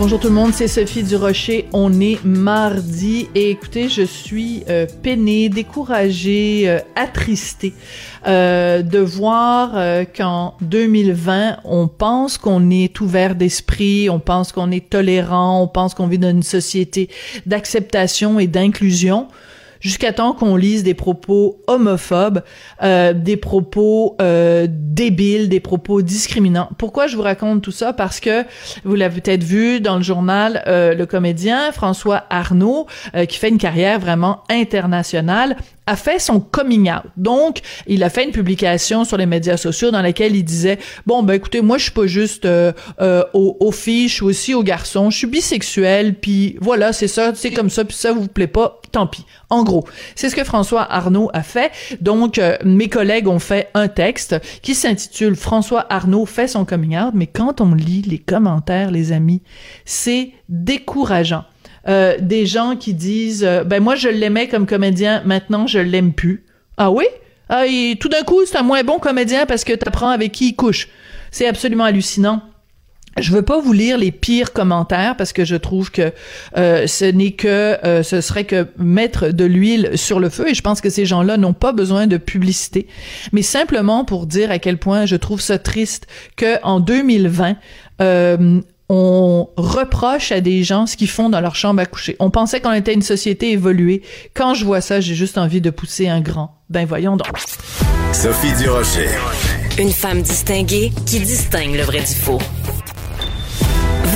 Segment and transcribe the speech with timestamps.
[0.00, 1.66] Bonjour tout le monde, c'est Sophie Durocher.
[1.72, 7.74] On est mardi et écoutez, je suis euh, peinée, découragée, euh, attristée
[8.28, 14.70] euh, de voir euh, qu'en 2020, on pense qu'on est ouvert d'esprit, on pense qu'on
[14.70, 17.08] est tolérant, on pense qu'on vit dans une société
[17.46, 19.26] d'acceptation et d'inclusion
[19.80, 22.42] jusqu'à temps qu'on lise des propos homophobes,
[22.82, 26.68] euh, des propos euh, débiles, des propos discriminants.
[26.78, 27.92] Pourquoi je vous raconte tout ça?
[27.92, 28.44] Parce que
[28.84, 33.48] vous l'avez peut-être vu dans le journal, euh, le comédien François Arnaud, euh, qui fait
[33.48, 35.56] une carrière vraiment internationale,
[35.88, 37.04] a fait son coming out.
[37.16, 41.22] Donc, il a fait une publication sur les médias sociaux dans laquelle il disait bon
[41.22, 44.54] ben écoutez, moi je suis pas juste euh, euh, aux, aux, filles, je suis aussi
[44.54, 48.28] aux garçons, je suis bisexuel, puis voilà, c'est ça, c'est comme ça, puis ça vous
[48.28, 49.24] plaît pas, tant pis.
[49.68, 49.84] Gros,
[50.16, 51.70] c'est ce que François Arnaud a fait.
[52.00, 56.98] Donc, euh, mes collègues ont fait un texte qui s'intitule François Arnaud fait son coming
[56.98, 59.42] out, mais quand on lit les commentaires, les amis,
[59.84, 61.44] c'est décourageant.
[61.86, 66.12] Euh, des gens qui disent euh, ben moi je l'aimais comme comédien, maintenant je l'aime
[66.12, 66.44] plus.
[66.76, 67.04] Ah oui?
[67.48, 67.64] Ah,
[67.98, 70.88] tout d'un coup, c'est un moins bon comédien parce que t'apprends avec qui il couche.
[71.30, 72.42] C'est absolument hallucinant.
[73.20, 76.12] Je veux pas vous lire les pires commentaires parce que je trouve que
[76.56, 80.54] euh, ce n'est que euh, ce serait que mettre de l'huile sur le feu et
[80.54, 82.86] je pense que ces gens-là n'ont pas besoin de publicité,
[83.32, 87.56] mais simplement pour dire à quel point je trouve ça triste que en 2020
[88.00, 92.16] euh, on reproche à des gens ce qu'ils font dans leur chambre à coucher.
[92.20, 94.02] On pensait qu'on était une société évoluée.
[94.34, 96.54] Quand je vois ça, j'ai juste envie de pousser un grand.
[96.70, 97.28] Ben voyons donc.
[98.12, 99.08] Sophie Durocher.
[99.78, 102.38] Une femme distinguée qui distingue le vrai du faux.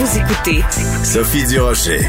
[0.03, 0.63] Vous écoutez
[1.05, 2.01] Sophie Durocher.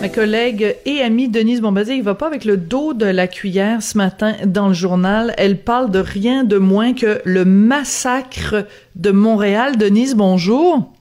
[0.00, 3.82] Ma collègue et amie Denise Bombardier, il va pas avec le dos de la cuillère
[3.82, 5.34] ce matin dans le journal.
[5.38, 9.76] Elle parle de rien de moins que le massacre de Montréal.
[9.76, 10.92] Denise, bonjour.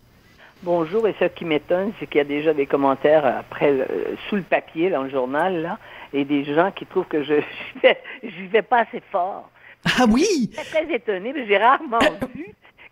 [0.64, 3.88] Bonjour, et ce qui m'étonne, c'est qu'il y a déjà des commentaires après
[4.28, 5.78] sous le papier dans le journal, là,
[6.12, 7.36] et des gens qui trouvent que je
[7.76, 9.48] j'y vais, j'y vais pas assez fort.
[9.86, 10.50] Ah oui!
[10.54, 12.00] Je suis très étonnée, mais j'ai rarement
[12.36, 12.48] vu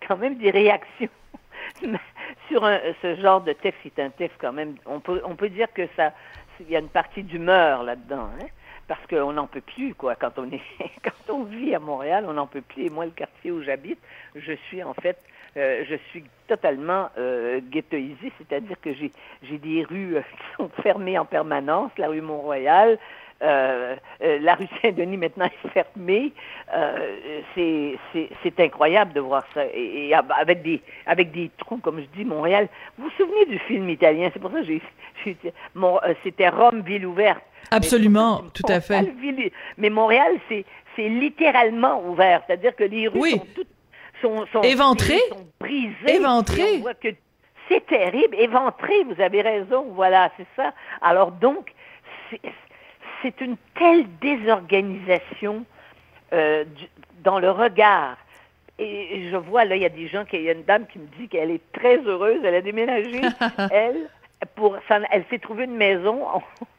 [0.07, 1.09] quand même des réactions
[2.49, 3.79] sur un, ce genre de texte.
[3.83, 6.11] C'est un texte quand même, on peut, on peut dire que ça,
[6.59, 8.45] il y a une partie d'humeur là-dedans, hein?
[8.87, 10.61] parce qu'on n'en peut plus, quoi, quand on est,
[11.03, 12.87] quand on vit à Montréal, on n'en peut plus.
[12.87, 13.99] Et moi, le quartier où j'habite,
[14.35, 15.17] je suis en fait
[15.57, 19.11] euh, je suis totalement euh, ghettoisée, c'est-à-dire que j'ai
[19.47, 22.97] j'ai des rues euh, qui sont fermées en permanence, la rue Mont-Royal,
[23.41, 26.33] euh, euh, la rue Saint-Denis maintenant est fermée.
[26.75, 29.61] Euh, c'est, c'est, c'est incroyable de voir ça.
[29.73, 32.67] Et, et, avec des avec des trous, comme je dis, Montréal.
[32.97, 34.29] Vous vous souvenez du film italien?
[34.33, 34.81] C'est pour ça que j'ai,
[35.23, 35.37] j'ai
[35.73, 37.43] mon, c'était Rome ville ouverte.
[37.71, 39.03] Absolument, tout à fait.
[39.21, 40.65] Ville, mais Montréal, c'est
[40.95, 43.31] c'est littéralement ouvert, c'est-à-dire que les rues oui.
[43.31, 43.75] sont toutes
[44.21, 44.61] sont, sont.
[46.07, 46.71] Éventrées.
[46.77, 47.09] On voit que
[47.67, 49.03] c'est terrible, éventré.
[49.03, 49.85] Vous avez raison.
[49.93, 50.73] Voilà, c'est ça.
[51.01, 51.73] Alors donc,
[53.21, 55.65] c'est, une telle désorganisation
[56.33, 56.85] euh, du,
[57.23, 58.17] dans le regard.
[58.77, 60.99] Et je vois, là, il y a des gens, il y a une dame qui
[60.99, 63.19] me dit qu'elle est très heureuse, elle a déménagé,
[63.71, 64.09] elle,
[64.55, 66.25] pour, elle s'est trouvée une maison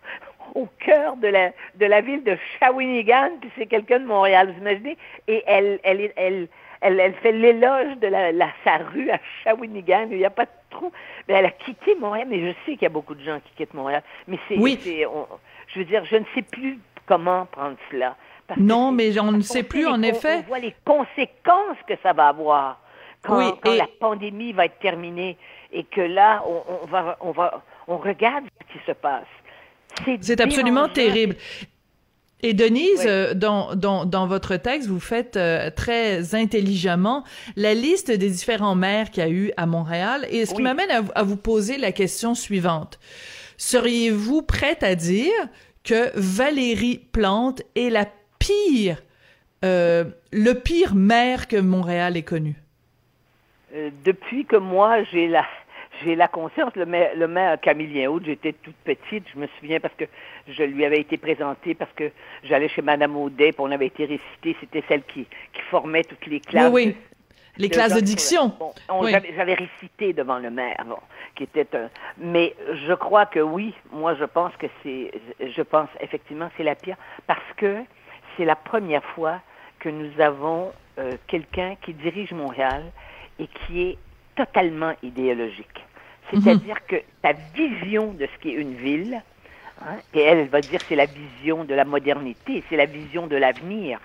[0.55, 4.61] au cœur de la, de la ville de Shawinigan, puis c'est quelqu'un de Montréal, vous
[4.61, 4.97] imaginez?
[5.29, 6.49] Et elle, elle, elle, elle,
[6.81, 10.51] elle fait l'éloge de la, la, sa rue à Shawinigan, il n'y a pas de
[10.71, 10.93] trou.
[11.29, 13.53] Mais elle a quitté Montréal, mais je sais qu'il y a beaucoup de gens qui
[13.57, 14.03] quittent Montréal.
[14.27, 14.79] Mais c'est, oui.
[14.85, 18.17] je veux dire, je ne sais plus comment prendre cela.
[18.57, 20.39] non, mais on ne sait plus, en effet.
[20.45, 22.81] On voit les conséquences que ça va avoir
[23.23, 23.79] quand, oui, quand et...
[23.79, 25.37] la pandémie va être terminée
[25.73, 29.27] et que là, on, on va, on va, on regarde ce qui se passe.
[30.21, 31.37] C'est absolument terrible.
[32.43, 33.07] Et Denise, oui.
[33.07, 37.25] euh, dans, dans, dans, votre texte, vous faites euh, très intelligemment
[37.57, 40.57] la liste des différents maires qu'il y a eu à Montréal, et ce oui.
[40.57, 42.99] qui m'amène à, à, vous poser la question suivante.
[43.59, 45.33] Seriez-vous prête à dire
[45.85, 48.07] que Valérie Plante est la
[48.39, 48.97] pire
[49.65, 52.55] euh, le pire maire que Montréal ait connu?
[53.75, 55.45] Euh, depuis que moi, j'ai la,
[56.05, 57.57] j'ai la conscience, le maire, le maire
[58.25, 60.05] j'étais toute petite, je me souviens parce que
[60.49, 62.11] je lui avais été présentée, parce que
[62.45, 66.27] j'allais chez Madame Audet, puis on avait été récité, c'était celle qui, qui formait toutes
[66.27, 66.71] les classes.
[66.73, 66.97] Oui, oui.
[67.57, 68.55] Les de classes de diction.
[68.59, 69.13] Bon, Oui.
[69.37, 70.97] j'avais récité devant le maire, bon,
[71.35, 71.91] qui était un.
[72.17, 72.55] Mais
[72.87, 75.11] je crois que oui, moi je pense que c'est,
[75.41, 77.79] je pense effectivement c'est la pire parce que
[78.37, 79.41] c'est la première fois
[79.81, 82.85] que nous avons euh, quelqu'un qui dirige Montréal
[83.39, 83.99] et qui est
[84.37, 85.85] totalement idéologique.
[86.31, 89.23] C'est-à-dire que ta vision de ce qu'est une ville,
[89.83, 93.37] hein, et elle, va dire c'est la vision de la modernité, c'est la vision de
[93.37, 94.01] l'avenir.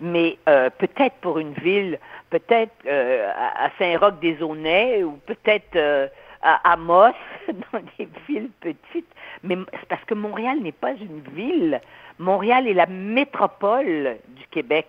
[0.00, 1.98] Mais euh, peut-être pour une ville,
[2.30, 6.06] peut-être euh, à Saint-Roch-des-Aunais ou peut-être euh,
[6.42, 7.12] à Amos,
[7.72, 9.12] dans des villes petites.
[9.42, 11.80] Mais c'est parce que Montréal n'est pas une ville.
[12.18, 14.86] Montréal est la métropole du Québec.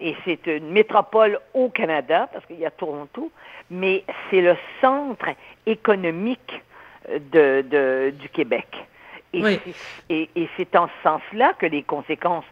[0.00, 3.30] Et c'est une métropole au Canada, parce qu'il y a Toronto,
[3.70, 5.26] mais c'est le centre
[5.66, 6.62] économique
[7.10, 8.66] euh, de, de- du Québec.
[9.32, 9.58] Et Oui.
[9.64, 9.74] c'est-
[10.14, 12.44] et, et c'est en ce sens-là que les conséquences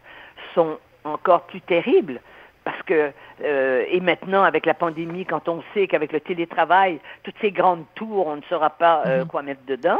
[0.55, 2.19] sont encore plus terribles.
[2.63, 3.11] Parce que,
[3.43, 7.85] euh, et maintenant, avec la pandémie, quand on sait qu'avec le télétravail, toutes ces grandes
[7.95, 9.99] tours, on ne saura pas euh, quoi mettre dedans.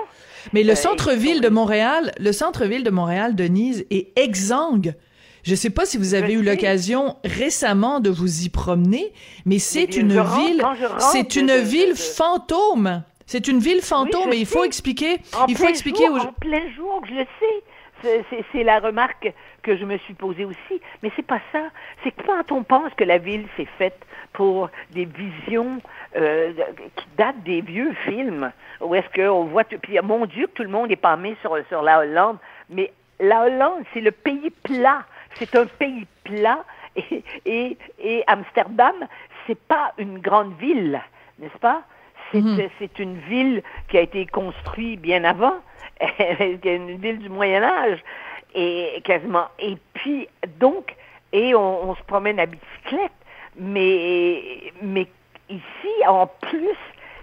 [0.53, 4.93] Mais le centre-ville de Montréal, le centre-ville de Montréal, Denise, est exsangue.
[5.43, 9.11] Je sais pas si vous avez Je eu l'occasion récemment de vous y promener,
[9.45, 10.63] mais c'est une ville,
[10.99, 13.03] c'est une ville fantôme.
[13.25, 16.19] C'est une ville fantôme je et il faut expliquer, En il faut expliquer jour, aux
[16.19, 18.23] En plein jour, je le sais.
[18.51, 19.31] C'est- la remarque
[19.63, 20.81] que je me suis posée aussi.
[21.03, 21.61] Mais c'est pas ça.
[22.03, 23.99] C'est quand on pense que la ville s'est faite
[24.33, 25.81] pour des visions
[26.17, 26.51] euh,
[26.95, 28.51] qui datent des vieux films,
[28.81, 29.63] où est-ce qu'on voit...
[29.63, 32.37] tout- Puis, mon Dieu, que tout le monde est palmé sur, sur la Hollande.
[32.69, 35.05] Mais la Hollande, c'est le pays plat.
[35.39, 36.63] C'est un pays plat.
[36.95, 38.95] Et, et, et Amsterdam,
[39.47, 41.01] c'est pas une grande ville,
[41.39, 41.83] n'est-ce pas?
[42.33, 42.39] C'est
[42.79, 45.55] c'est une ville qui a été construite bien avant,
[46.63, 47.99] une ville du Moyen Âge,
[48.53, 49.47] et quasiment.
[49.59, 50.27] Et puis,
[50.59, 50.95] donc,
[51.31, 53.11] et on, on se promène à bicyclette,
[53.57, 55.07] mais, mais
[55.49, 56.77] ici, en plus,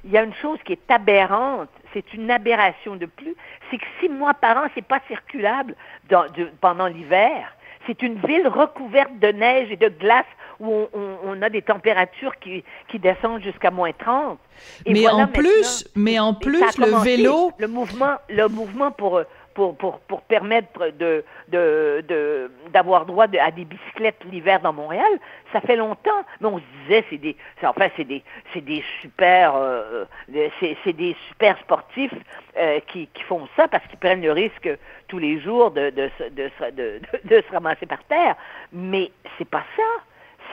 [0.04, 3.34] il y a une chose qui est aberrante, c'est une aberration de plus,
[3.70, 5.74] c'est que six mois par an, c'est pas circulable
[6.08, 7.54] dans- de- pendant l'hiver.
[7.88, 10.26] C'est une ville recouverte de neige et de glace
[10.60, 14.38] où on, on- on a des températures qui, qui descendent jusqu'à moins 30.
[14.86, 18.16] Et Mais voilà en plus- mais en et ça a plus, le vélo- le mouvement,
[18.28, 19.22] le mouvement pour
[19.58, 25.18] pour, pour, pour permettre de, de, de, d'avoir droit à des bicyclettes l'hiver dans Montréal,
[25.52, 26.22] ça fait longtemps.
[26.40, 28.22] Mais on se disait, c'est des, enfin, c'est des,
[28.54, 30.04] c'est des super, euh,
[30.60, 31.16] c'est, des
[31.60, 32.14] sportifs
[32.56, 34.70] euh, qui, qui font ça parce qu'ils prennent le risque
[35.08, 38.36] tous les jours de, de, de, de se ramasser par terre.
[38.72, 39.90] Mais c'est pas ça.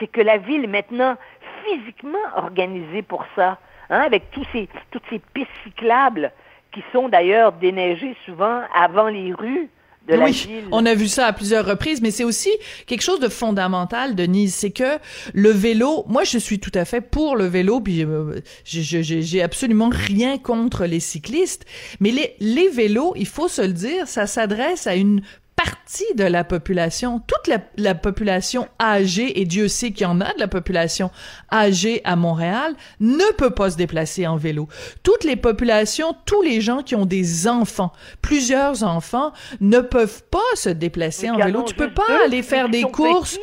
[0.00, 1.16] C'est que la ville est maintenant
[1.64, 3.58] physiquement organisée pour ça,
[3.88, 6.32] hein, avec tous ces, toutes ces pistes cyclables
[6.76, 9.70] qui sont d'ailleurs déneigées souvent avant les rues
[10.06, 10.64] de la oui, ville.
[10.70, 12.50] on a vu ça à plusieurs reprises, mais c'est aussi
[12.86, 14.98] quelque chose de fondamental, Denise, c'est que
[15.34, 19.90] le vélo, moi je suis tout à fait pour le vélo, puis euh, j'ai- absolument
[19.90, 21.64] rien contre les cyclistes,
[21.98, 25.22] mais les, les vélos, il faut se le dire, ça s'adresse à une
[25.56, 30.20] partie de la population, toute la, la population âgée, et Dieu sait qu'il y en
[30.20, 31.10] a de la population
[31.50, 34.68] âgée à Montréal, ne peut pas se déplacer en vélo.
[35.02, 40.38] Toutes les populations, tous les gens qui ont des enfants, plusieurs enfants, ne peuvent pas
[40.54, 41.62] se déplacer en vélo.
[41.62, 43.38] Tu peux pas deux, aller faire des courses.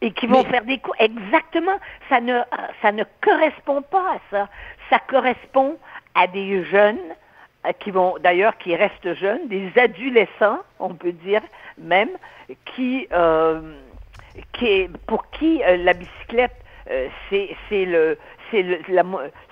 [0.00, 0.98] Et qui vont Mais- faire des courses.
[1.00, 1.78] Exactement.
[2.08, 2.40] Ça ne,
[2.82, 4.48] ça ne correspond pas à ça.
[4.90, 5.76] Ça correspond
[6.14, 7.14] à des jeunes euh,
[7.72, 11.42] qui vont, d'ailleurs, qui restent jeunes, des adolescents, on peut dire
[11.78, 12.10] même,
[12.74, 13.60] qui, euh,
[14.52, 16.54] qui pour qui euh, la bicyclette,
[16.90, 18.18] euh, c'est le
[18.50, 19.02] c'est le, la,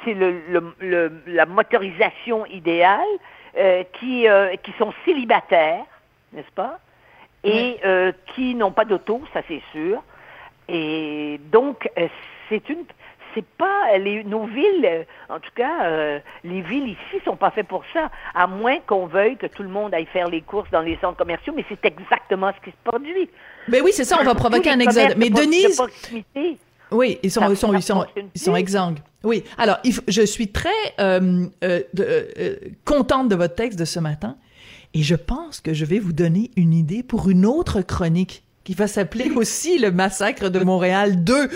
[0.06, 3.00] le, le- le- la motorisation idéale,
[3.58, 5.84] euh, qui, euh, qui sont célibataires,
[6.32, 6.78] n'est-ce pas?
[7.42, 10.00] Et euh, qui n'ont pas d'auto, ça c'est sûr.
[10.68, 12.06] Et donc, euh,
[12.48, 12.84] c'est une.
[13.34, 17.66] C'est pas les, nos villes, en tout cas, euh, les villes ici sont pas faites
[17.66, 20.82] pour ça, à moins qu'on veuille que tout le monde aille faire les courses dans
[20.82, 23.28] les centres commerciaux, mais c'est exactement ce qui se produit.
[23.68, 25.14] Ben oui, c'est ça, on va provoquer un exode.
[25.16, 25.82] Mais de pro- de Denise,
[26.92, 28.60] Oui, ils sont, Ça- ils sont, ils sont, ils sont plus.
[28.60, 28.98] exsangues.
[29.24, 29.42] Oui.
[29.58, 30.68] Alors, il je suis très
[31.00, 34.36] euh, euh, de- euh, contente de votre texte de ce matin,
[34.92, 38.74] et je pense que je vais vous donner une idée pour une autre chronique qui
[38.74, 41.48] va s'appeler aussi le massacre de Montréal 2.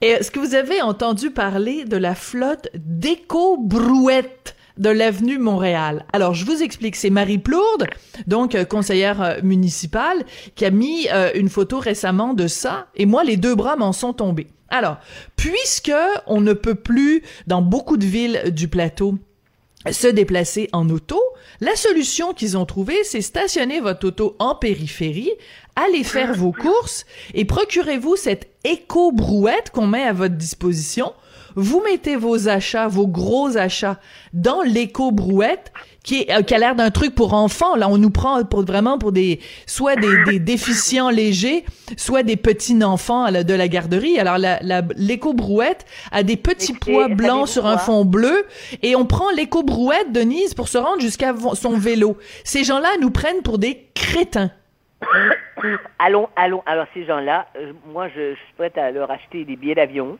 [0.00, 6.06] Et Est-ce que vous avez entendu parler de la flotte d'éco-brouettes de l'avenue Montréal?
[6.12, 7.86] Alors, je vous explique, c'est Marie Plourde,
[8.26, 13.06] donc euh, conseillère euh, municipale, qui a mis euh, une photo récemment de ça, et
[13.06, 14.46] moi, les deux bras m'en sont tombés.
[14.70, 14.98] Alors,
[15.36, 15.92] puisque
[16.26, 19.18] on ne peut plus, dans beaucoup de villes du plateau,
[19.90, 21.20] se déplacer en auto,
[21.60, 25.32] la solution qu'ils ont trouvée, c'est stationner votre auto en périphérie,
[25.76, 31.12] aller faire vos courses et procurez-vous cette éco-brouette qu'on met à votre disposition
[31.54, 33.98] vous mettez vos achats, vos gros achats
[34.32, 37.76] dans l'éco-brouette qui, est, euh, qui a l'air d'un truc pour enfants.
[37.76, 41.64] Là, on nous prend pour vraiment pour des soit des, des déficients légers,
[41.96, 44.18] soit des petits enfants de la garderie.
[44.18, 48.46] Alors la, l'éco-brouette a des petits pois blancs sur un fond bleu
[48.82, 52.16] et on prend l'éco-brouette Denise pour se rendre jusqu'à son vélo.
[52.44, 54.50] Ces gens-là nous prennent pour des crétins.
[55.98, 56.62] allons, allons.
[56.66, 60.18] Alors ces gens-là, euh, moi je, je suis prête à leur acheter des billets d'avion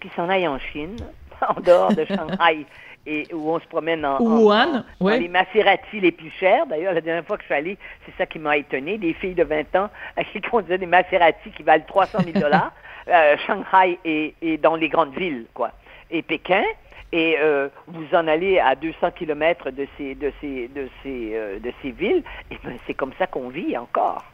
[0.00, 0.96] qui s'en aillent en Chine,
[1.48, 2.66] en dehors de Shanghai,
[3.06, 6.66] et où on se promène en, Wuhan, en, les Maserati les plus chers.
[6.66, 8.98] D'ailleurs, la dernière fois que je suis allée, c'est ça qui m'a étonné.
[8.98, 9.90] Des filles de 20 ans
[10.32, 12.72] qui conduisaient des Maserati qui valent 300 000 dollars.
[13.08, 15.70] Euh, Shanghai et, dans les grandes villes, quoi.
[16.10, 16.64] Et Pékin,
[17.12, 21.60] et euh, vous en allez à 200 kilomètres de ces de ces de ces euh,
[21.60, 24.24] de ces villes, et ben c'est comme ça qu'on vit encore.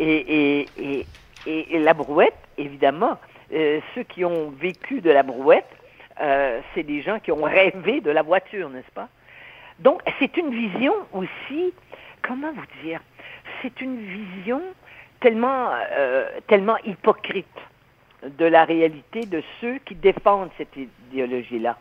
[0.00, 1.06] Et, et,
[1.46, 3.18] et, et la brouette, évidemment,
[3.52, 5.68] euh, ceux qui ont vécu de la brouette,
[6.20, 9.08] euh, c'est des gens qui ont rêvé de la voiture, n'est-ce pas?
[9.78, 11.72] Donc, c'est une vision aussi,
[12.22, 13.00] comment vous dire,
[13.60, 14.60] c'est une vision
[15.20, 17.46] tellement, euh, tellement hypocrite
[18.22, 21.76] de la réalité de ceux qui défendent cette idéologie-là.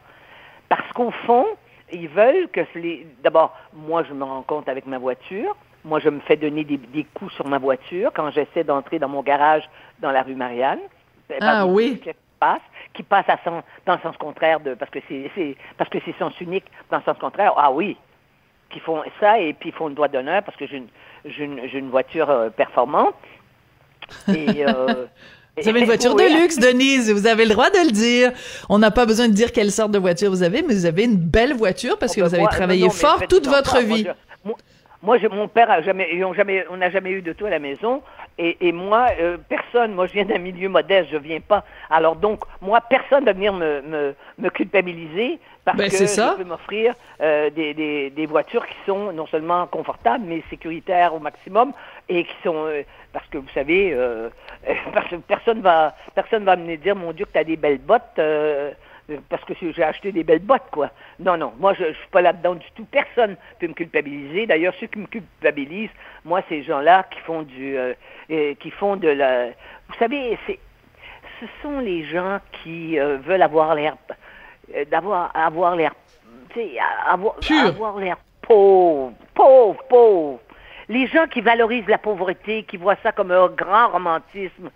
[0.69, 1.45] Parce qu'au fond,
[1.91, 3.05] ils veulent que les...
[3.23, 5.55] D'abord, moi, je me rends compte avec ma voiture.
[5.83, 9.09] Moi, je me fais donner des, des coups sur ma voiture quand j'essaie d'entrer dans
[9.09, 10.79] mon garage dans la rue Marianne.
[11.39, 12.00] Ah oui.
[12.00, 12.61] Qui passe,
[12.93, 16.17] qui passe à son, dans le sens contraire de, parce que c'est, parce que c'est
[16.17, 17.53] sens unique dans le sens contraire.
[17.57, 17.97] Ah oui.
[18.69, 20.88] Qui font ça et puis ils font une doigt d'honneur parce que j'ai une,
[21.25, 23.15] une, une, voiture euh, performante.
[24.27, 25.05] Et, euh,
[25.57, 28.31] Vous avez une voiture de luxe, Denise, vous avez le droit de le dire.
[28.69, 31.03] On n'a pas besoin de dire quelle sorte de voiture vous avez, mais vous avez
[31.03, 34.07] une belle voiture parce que vous avez travaillé fort toute votre vie.
[35.03, 37.50] Moi, mon père a jamais, ils ont jamais, on n'a jamais eu de tout à
[37.50, 38.01] la maison.
[38.43, 41.63] Et, et moi, euh, personne, moi je viens d'un milieu modeste, je viens pas.
[41.91, 46.43] Alors donc, moi, personne va venir me, me, me culpabiliser parce ben, que je peux
[46.43, 51.71] m'offrir euh, des, des, des, voitures qui sont non seulement confortables, mais sécuritaires au maximum
[52.10, 52.81] et qui sont, euh,
[53.13, 54.29] parce que vous savez, euh,
[55.27, 58.19] personne va, personne va me dire, mon Dieu, que tu as des belles bottes.
[59.11, 60.89] Euh, parce que j'ai acheté des belles bottes, quoi.
[61.19, 62.85] Non, non, moi, je, ne suis pas là-dedans du tout.
[62.85, 64.45] Personne peut me culpabiliser.
[64.47, 65.89] D'ailleurs, ceux qui me culpabilisent,
[66.25, 67.93] moi, ces gens-là qui font du, euh,
[68.31, 70.59] euh, qui font de la, vous savez, c'est,
[71.39, 73.95] ce sont les gens qui veulent avoir l'air,
[74.91, 75.95] d'avoir, avoir l'air,
[76.53, 76.77] tu sais,
[77.07, 80.39] avoir, avoir l'air pauvre, pauvre, pauvre.
[80.87, 84.69] Les gens qui valorisent la pauvreté, qui voient ça comme un grand romantisme,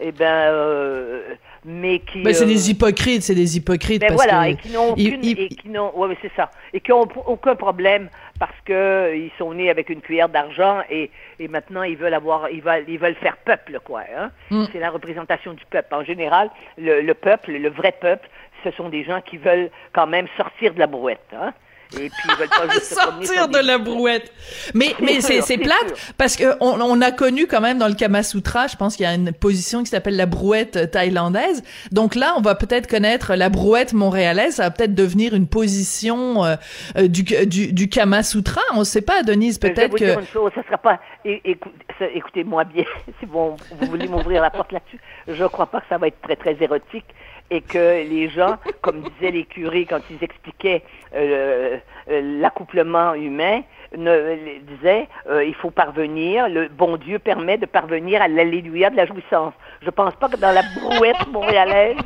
[0.00, 2.22] eh ben, euh, mais qui.
[2.22, 4.00] Ben, c'est des euh, hypocrites, c'est des hypocrites.
[4.00, 6.80] Ben parce voilà, que et qui n'ont aucune, et qui n'ont, ouais, c'est ça, et
[6.80, 11.48] qui n'ont aucun problème parce que ils sont nés avec une cuillère d'argent et, et
[11.48, 14.02] maintenant ils veulent avoir, ils veulent, ils veulent faire peuple, quoi.
[14.16, 14.30] Hein?
[14.50, 14.64] Mm.
[14.72, 15.94] C'est la représentation du peuple.
[15.94, 18.28] En général, le, le peuple, le vrai peuple,
[18.64, 21.26] ce sont des gens qui veulent quand même sortir de la brouette.
[21.34, 21.52] Hein?
[21.94, 24.32] Et puis ils veulent pas juste sortir de la brouette.
[24.74, 27.94] Mais mais c'est c'est plate parce que on, on, a connu quand même dans le
[27.94, 31.62] Kama Sutra, je pense qu'il y a une position qui s'appelle la brouette thaïlandaise.
[31.90, 36.44] Donc là, on va peut-être connaître la brouette montréalaise, ça va peut-être devenir une position
[36.44, 36.56] euh,
[36.96, 40.52] euh du, du du Kama Sutra, on sait pas Denise, peut-être que dire une chose,
[40.54, 42.84] ça sera pas écoutez-moi bien
[43.20, 46.20] si bon, vous voulez m'ouvrir la porte là-dessus, je crois pas que ça va être
[46.22, 47.06] très très érotique
[47.50, 50.82] et que les gens, comme disaient les curés quand ils expliquaient
[51.14, 51.78] euh,
[52.08, 53.62] euh, l'accouplement humain,
[53.96, 54.36] ne,
[54.76, 59.06] disaient euh, il faut parvenir, le bon Dieu permet de parvenir à l'alléluia de la
[59.06, 59.52] jouissance.
[59.82, 61.96] Je pense pas que dans la brouette montréalaise,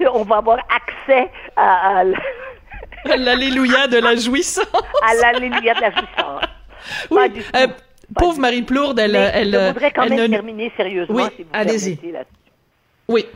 [0.12, 2.00] on va avoir accès à,
[3.10, 4.66] à l'alléluia de la jouissance.
[5.08, 6.42] à l'alléluia de la jouissance.
[7.10, 7.68] Oui, euh,
[8.16, 11.14] pauvre Marie Plourde, elle, elle, je voudrais quand même terminer sérieusement.
[11.14, 11.98] Oui, si vous allez-y.
[13.06, 13.26] Oui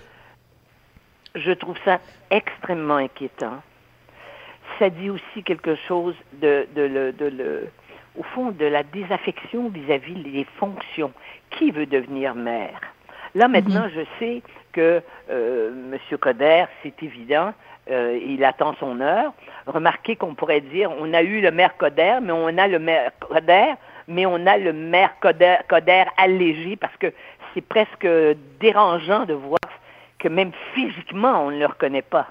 [1.34, 1.98] je trouve ça
[2.30, 3.62] extrêmement inquiétant.
[4.78, 7.68] Ça dit aussi quelque chose de, de, le, de le,
[8.16, 11.12] au fond, de la désaffection vis-à-vis des fonctions.
[11.50, 12.80] Qui veut devenir maire?
[13.34, 13.92] Là, maintenant, mhm.
[13.94, 14.42] je sais
[14.72, 16.18] que euh, M.
[16.18, 17.52] Coder, c'est évident,
[17.90, 19.32] euh, il attend son heure.
[19.66, 23.10] Remarquez qu'on pourrait dire, on a eu le maire Coder, mais on a le maire
[23.20, 23.74] Coder,
[24.06, 27.12] mais on a le maire Coder, Coder allégé parce que
[27.54, 28.06] c'est presque
[28.60, 29.58] dérangeant de voir
[30.18, 32.26] que même physiquement, on ne le reconnaît pas.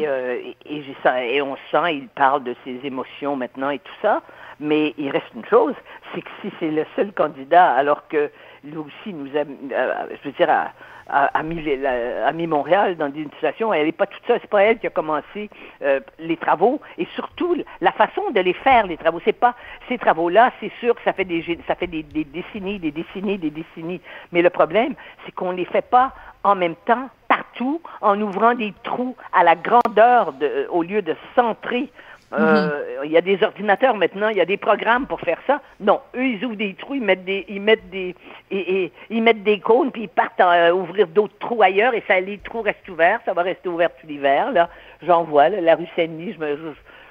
[0.00, 3.68] et, euh, et, et, j'ai ça- et on sent, il parle de ses émotions maintenant
[3.70, 4.22] et tout ça.
[4.60, 5.74] Mais il reste une chose,
[6.14, 8.30] c'est que si c'est le seul candidat, alors que
[8.64, 10.72] lui aussi nous a, euh, je veux dire, a,
[11.08, 14.86] a, mis, Montréal dans une situation, elle n'est pas toute seule, c'est pas elle qui
[14.86, 15.50] a commencé
[15.82, 19.20] euh, les travaux, et surtout la façon de les faire, les travaux.
[19.24, 19.54] C'est pas
[19.88, 23.50] ces travaux-là, c'est sûr que ça fait des, ça fait des, décennies, des décennies, des
[23.50, 24.00] décennies.
[24.32, 26.12] Mais le problème, c'est qu'on les fait pas
[26.44, 31.14] en même temps partout en ouvrant des trous à la grandeur de, au lieu de
[31.34, 31.90] centrer.
[32.32, 35.62] Euh, Il y a des ordinateurs maintenant, il y a des programmes pour faire ça.
[35.80, 38.14] Non, eux ils ouvrent des trous, ils mettent des, ils mettent des,
[38.50, 41.94] et, et- ils mettent des cônes puis ils partent à euh, ouvrir d'autres trous ailleurs
[41.94, 43.20] et ça, les trous restent ouverts.
[43.24, 44.52] Ça va rester ouvert tout l'hiver.
[44.52, 44.68] Là,
[45.02, 46.34] j'en vois là, la rue Saint-Denis.
[46.34, 46.62] Je, me, je,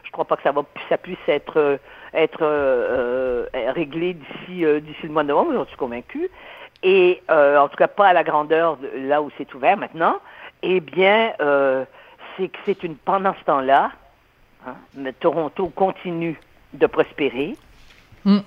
[0.03, 1.77] je crois pas que ça va, ça puisse être, euh,
[2.13, 5.53] être euh, euh, réglé d'ici, euh, d'ici le mois de novembre.
[5.53, 6.29] J'en suis convaincu.
[6.83, 10.17] Et euh, en tout cas pas à la grandeur de, là où c'est ouvert maintenant.
[10.61, 11.85] Eh bien, euh,
[12.35, 13.89] c'est que c'est une pendant ce temps-là.
[14.65, 16.39] Hein, mais Toronto continue
[16.73, 17.55] de prospérer
[18.25, 18.39] Mm.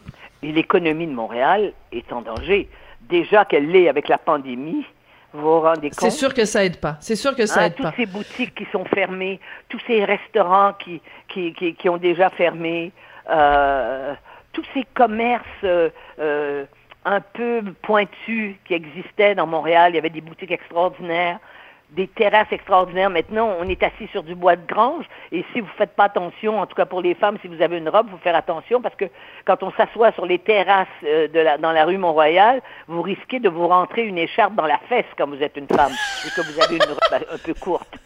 [0.43, 2.69] et l'économie de Montréal est en danger.
[3.09, 4.85] Déjà qu'elle l'est avec la pandémie,
[5.33, 6.01] vous vous rendez compte?
[6.01, 6.97] C'est sûr que ça aide pas.
[7.01, 7.95] C'est sûr que ça Hein, aide toutes pas.
[7.97, 12.93] ces boutiques qui sont fermées, tous ces restaurants qui, qui, qui, qui ont déjà fermé,
[13.31, 14.15] euh,
[14.53, 15.89] tous ces commerces euh,
[16.19, 16.65] euh,
[17.07, 19.93] un peu pointus qui existaient dans Montréal.
[19.93, 21.39] Il y avait des boutiques extraordinaires,
[21.93, 23.11] des terrasses extraordinaires.
[23.11, 25.05] Maintenant, on est assis sur du bois de grange.
[25.33, 27.61] Et si vous ne faites pas attention, en tout cas pour les femmes, si vous
[27.63, 29.07] avez une robe, il faut faire attention parce que
[29.45, 33.41] quand on s'assoit sur les terrasses euh, de la, dans la rue Mont-Royal, vous risquez
[33.41, 35.93] de vous rentrer une écharpe dans la fesse quand vous êtes une femme
[36.27, 37.99] et que vous avez une robe un peu courte.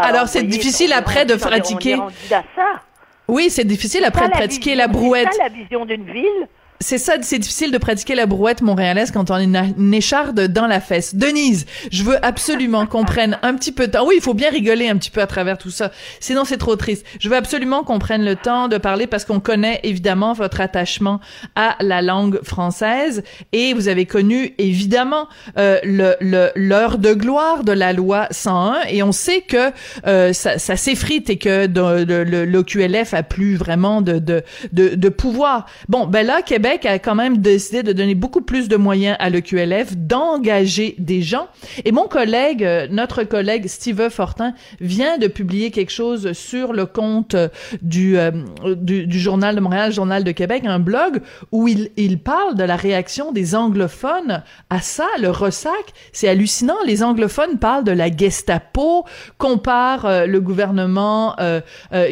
[0.00, 1.94] Alors, c'est vous difficile après de pratiquer.
[1.94, 2.80] On est rendu à ça.
[3.28, 5.28] Oui, c'est difficile après de la pratiquer vision- la brouette.
[5.32, 6.48] C'est ça la vision d'une ville.
[6.80, 10.66] C'est ça, c'est difficile de pratiquer la brouette montréalaise quand on a une, écharde dans
[10.66, 11.14] la fesse.
[11.14, 14.06] Denise, je veux absolument qu'on prenne un petit peu de temps.
[14.06, 15.90] Oui, il faut bien rigoler un petit peu à travers tout ça.
[16.20, 17.06] Sinon, c'est trop triste.
[17.18, 21.18] Je veux absolument qu'on prenne le temps de parler parce qu'on connaît évidemment votre attachement
[21.54, 25.28] à la langue française et vous avez connu évidemment
[25.58, 29.70] euh, le le- l'heure de gloire de la loi 101 et on sait que
[30.06, 34.42] euh, ça, ça s'effrite et que de- de- le l'OQLF a plus vraiment de, de
[34.72, 35.64] de de pouvoir.
[35.88, 39.30] Bon, ben là, Québec a quand même décidé de donner beaucoup plus de moyens à
[39.30, 41.48] l'OQLF, d'engager des gens.
[41.84, 46.86] Et mon collègue, euh, notre collègue Steve Fortin, vient de publier quelque chose sur le
[46.86, 47.48] compte euh,
[47.82, 48.30] du, euh,
[48.76, 52.64] du, du Journal de Montréal, Journal de Québec, un blog où il, il parle de
[52.64, 55.72] la réaction des anglophones à ça, le ressac.
[56.12, 56.76] C'est hallucinant.
[56.86, 59.04] Les anglophones parlent de la Gestapo,
[59.38, 61.36] comparent le gouvernement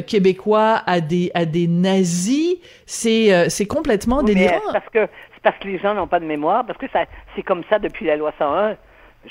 [0.06, 2.56] québécois à des, à des nazis.
[2.86, 4.60] C'est euh, c'est complètement Oui, délirant.
[4.66, 5.08] c'est parce que
[5.42, 8.06] parce que les gens n'ont pas de mémoire, parce que ça c'est comme ça depuis
[8.06, 8.76] la loi 101.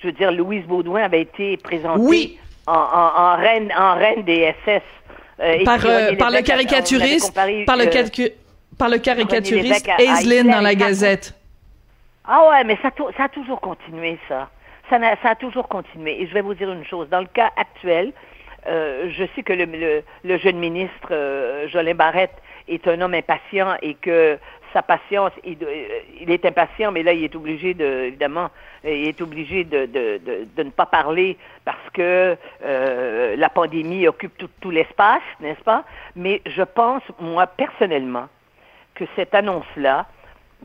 [0.02, 2.40] Je veux dire, Louise Baudouin avait été présentée Oui.
[2.66, 4.82] en, en, en reine en reine des SS.
[5.40, 7.46] euh, par, euh, par le caricaturiste, par
[7.78, 8.30] le, euh,
[8.78, 11.36] par le caricaturiste Aislinn dans la Gazette.
[12.26, 12.90] Ah ouais, mais ça,
[13.24, 14.50] a toujours continué, ça.
[14.90, 16.22] Ça, a toujours continué.
[16.22, 17.08] Et je vais vous dire une chose.
[17.10, 18.14] Dans le cas actuel,
[18.66, 21.12] je sais que le, le, le jeune ministre
[21.68, 22.34] Jolin Barrette
[22.68, 24.38] est un homme impatient et que
[24.74, 28.50] sa patience, euh, il est impatient, mais là, il est obligé de, évidemment,
[28.84, 34.08] il est obligé de, de, de, de ne pas parler parce que euh, la pandémie
[34.08, 35.84] occupe tout, tout l'espace, n'est-ce pas?
[36.16, 38.28] Mais je pense, moi, personnellement,
[38.96, 40.08] que cette annonce-là,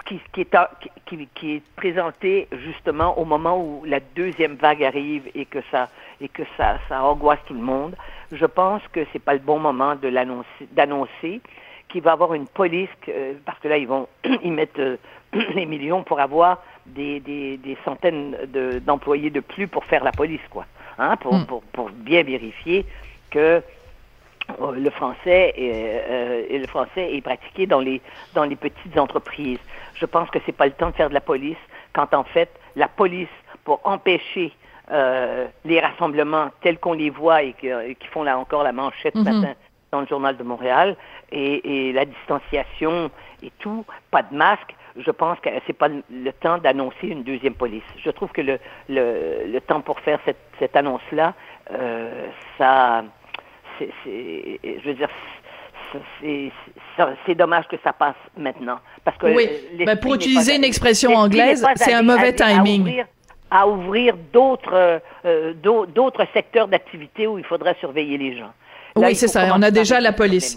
[0.06, 0.56] qui, qui, est,
[1.06, 5.88] qui- qui est présentée justement au moment où la deuxième vague arrive et que ça
[6.20, 7.94] et que ça, ça angoisse tout le monde,
[8.32, 11.40] je pense que c'est pas le bon moment de l'annoncer, d'annoncer
[11.88, 14.08] qu'il va avoir une police, euh, parce que là ils vont
[14.42, 14.96] ils mettent euh,
[15.54, 20.12] les millions pour avoir des, des, des centaines de- d'employés de plus pour faire la
[20.12, 20.64] police, quoi,
[20.98, 21.46] hein, pour, Mm.
[21.46, 22.86] pour, pour bien vérifier
[23.30, 23.62] que
[24.60, 28.00] euh, le français est, euh, le français est pratiqué dans les
[28.34, 29.58] dans les petites entreprises.
[29.94, 31.58] Je pense que c'est pas le temps de faire de la police
[31.92, 33.28] quand en fait la police
[33.64, 34.52] pour empêcher
[34.90, 39.12] euh, les rassemblements tels qu'on les voit et, et qui font là encore la manchette
[39.14, 39.40] ce Mhm.
[39.40, 39.54] matin
[39.92, 40.96] dans le journal de Montréal
[41.32, 43.10] et, et la distanciation
[43.42, 44.74] et tout, pas de masque.
[44.96, 47.84] Je pense que c'est pas le, temps d'annoncer une deuxième police.
[48.04, 51.34] Je trouve que le le, le temps pour faire cette, cette annonce là,
[52.58, 53.04] ça
[53.78, 55.08] c'est, je veux dire,
[56.20, 58.80] c'est- dommage que ça passe maintenant.
[59.04, 59.46] Parce que Oui,
[59.80, 62.80] euh, ben, pour utiliser une expression anglaise, c'est un mauvais à timing.
[62.80, 63.06] ouvrir-
[63.50, 68.52] À ouvrir d'autres, euh, euh, d'au- d'autres secteurs d'activité où il faudrait surveiller les gens.
[69.00, 69.52] Là, Oui, c'est ça.
[69.54, 70.56] On a déjà la ce police.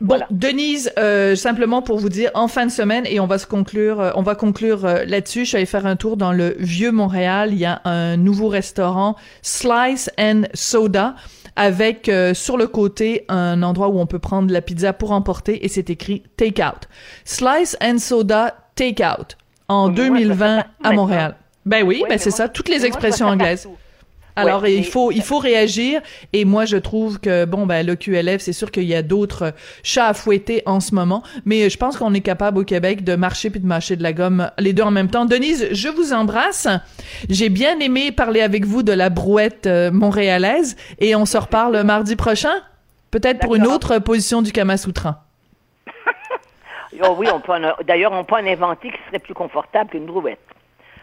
[0.00, 0.26] Bon, Voilà.
[0.30, 4.00] Denise, euh, simplement pour vous dire, en fin de semaine, et on va se conclure,
[4.00, 5.40] euh, on va conclure euh, là-dessus.
[5.40, 7.50] Je suis allée faire un tour dans le vieux Montréal.
[7.52, 11.14] Il y a un nouveau restaurant, Slice and Soda,
[11.54, 15.64] avec euh, sur le côté un endroit où on peut prendre la pizza pour emporter,
[15.64, 16.88] et c'est écrit Take Out.
[17.24, 19.36] Slice and Soda Take Out
[19.68, 21.36] en Oui, mais moi, je fais 2020 partout à Montréal.
[21.64, 23.64] Ben oui, ben c'est ça, toutes les expressions anglaises.
[23.64, 23.78] partout.
[24.34, 26.00] Alors, Ouais, il faut, il faut réagir.
[26.32, 29.52] Et moi, je trouve que, bon, ben, le QLF, c'est sûr qu'il y a d'autres
[29.82, 31.22] chats à fouetter en ce moment.
[31.44, 34.12] Mais je pense qu'on est capable au Québec de marcher puis de mâcher de la
[34.12, 35.26] gomme les deux en même temps.
[35.26, 36.66] Denise, je vous embrasse.
[37.28, 40.76] J'ai bien aimé parler avec vous de la brouette euh, montréalaise.
[40.98, 42.54] Et on se reparle mardi prochain.
[43.10, 45.14] Peut-être pour une autre position du Kamasutran.
[47.04, 50.06] Oh oui, on peut en- d'ailleurs, on peut en inventer qui serait plus confortable qu'une
[50.06, 50.38] brouette.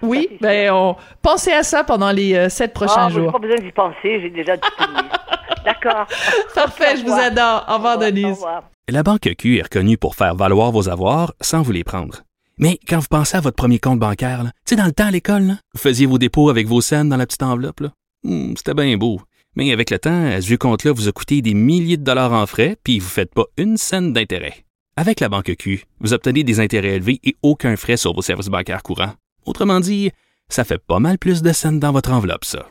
[0.02, 3.32] Oui, ben, on, pensez à ça pendant les euh, sept prochains ah, j'ai jours.
[3.32, 4.70] pas besoin d'y penser, j'ai déjà tout.
[5.66, 6.08] D'accord.
[6.56, 7.66] Parfait, je vous adore.
[7.68, 8.26] Au revoir, Au revoir, Denise.
[8.26, 8.64] Au revoir.
[8.90, 12.24] La Banque Q est reconnue pour faire valoir vos avoirs sans vous les prendre.
[12.58, 15.06] Mais quand vous pensez à votre premier compte bancaire, là, tu sais, dans le temps
[15.08, 17.80] à l'école, là, vous faisiez vos dépôts avec vos scènes dans la petite enveloppe.
[17.82, 17.90] là.
[18.24, 19.22] Hmm, C'était bien beau.
[19.56, 22.46] Mais avec le temps, ce vieux compte-là vous a coûté des milliers de dollars en
[22.46, 24.66] frais, puis vous ne faites pas une scène d'intérêt.
[24.96, 28.48] Avec la Banque Q, vous obtenez des intérêts élevés et aucun frais sur vos services
[28.50, 29.14] bancaires courants.
[29.50, 30.12] Autrement dit,
[30.48, 32.68] ça fait pas mal plus de scènes dans votre enveloppe, ça.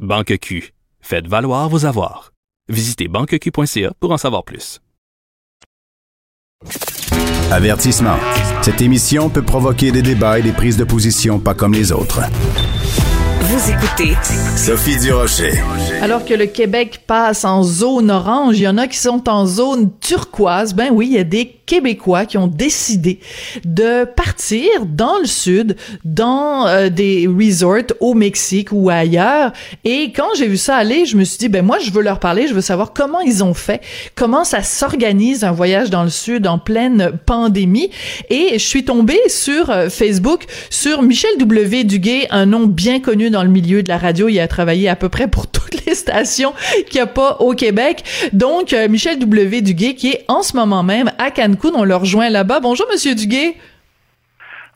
[0.00, 2.32] Banque Q, faites valoir vos avoirs.
[2.68, 4.80] Visitez banqueq.ca pour en savoir plus.
[7.52, 8.18] Avertissement.
[8.60, 12.22] Cette émission peut provoquer des débats et des prises de position pas comme les autres.
[13.48, 14.16] Vous écoutez
[14.56, 15.52] Sophie Durocher.
[16.02, 19.46] Alors que le Québec passe en zone orange, il y en a qui sont en
[19.46, 20.74] zone turquoise.
[20.74, 23.18] Ben oui, il y a des Québécois qui ont décidé
[23.64, 29.52] de partir dans le sud, dans euh, des resorts au Mexique ou ailleurs.
[29.84, 32.20] Et quand j'ai vu ça aller, je me suis dit, ben moi, je veux leur
[32.20, 33.80] parler, je veux savoir comment ils ont fait,
[34.14, 37.90] comment ça s'organise un voyage dans le sud en pleine pandémie.
[38.30, 41.84] Et je suis tombée sur euh, Facebook sur Michel W.
[41.84, 44.28] Duguay, un nom bien connu dans le milieu de la radio.
[44.28, 46.54] Il a travaillé à peu près pour toutes les stations
[46.86, 48.04] qu'il n'y a pas au Québec.
[48.32, 49.60] Donc, euh, Michel W.
[49.62, 51.72] Duguay, qui est en ce moment même à Cancun.
[51.74, 52.60] On le rejoint là-bas.
[52.60, 53.56] Bonjour, Monsieur Duguay.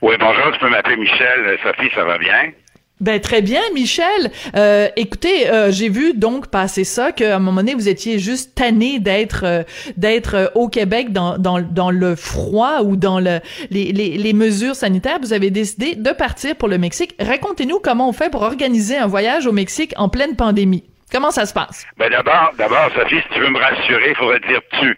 [0.02, 1.40] Oui, bonjour, tu peux m'appeler Michel.
[1.46, 2.52] Euh, Sophie, ça va bien?
[3.00, 4.30] Ben très bien, Michel.
[4.56, 8.54] Euh, écoutez, euh, j'ai vu donc passer ça qu'à un moment donné vous étiez juste
[8.54, 9.62] tanné d'être euh,
[9.96, 14.74] d'être euh, au Québec dans, dans le froid ou dans le les, les les mesures
[14.74, 15.18] sanitaires.
[15.20, 17.14] Vous avez décidé de partir pour le Mexique.
[17.18, 20.84] Racontez-nous comment on fait pour organiser un voyage au Mexique en pleine pandémie.
[21.10, 21.86] Comment ça se passe?
[21.98, 24.96] Ben d'abord, d'abord, Sophie, si tu veux me rassurer, il faudrait dire tu.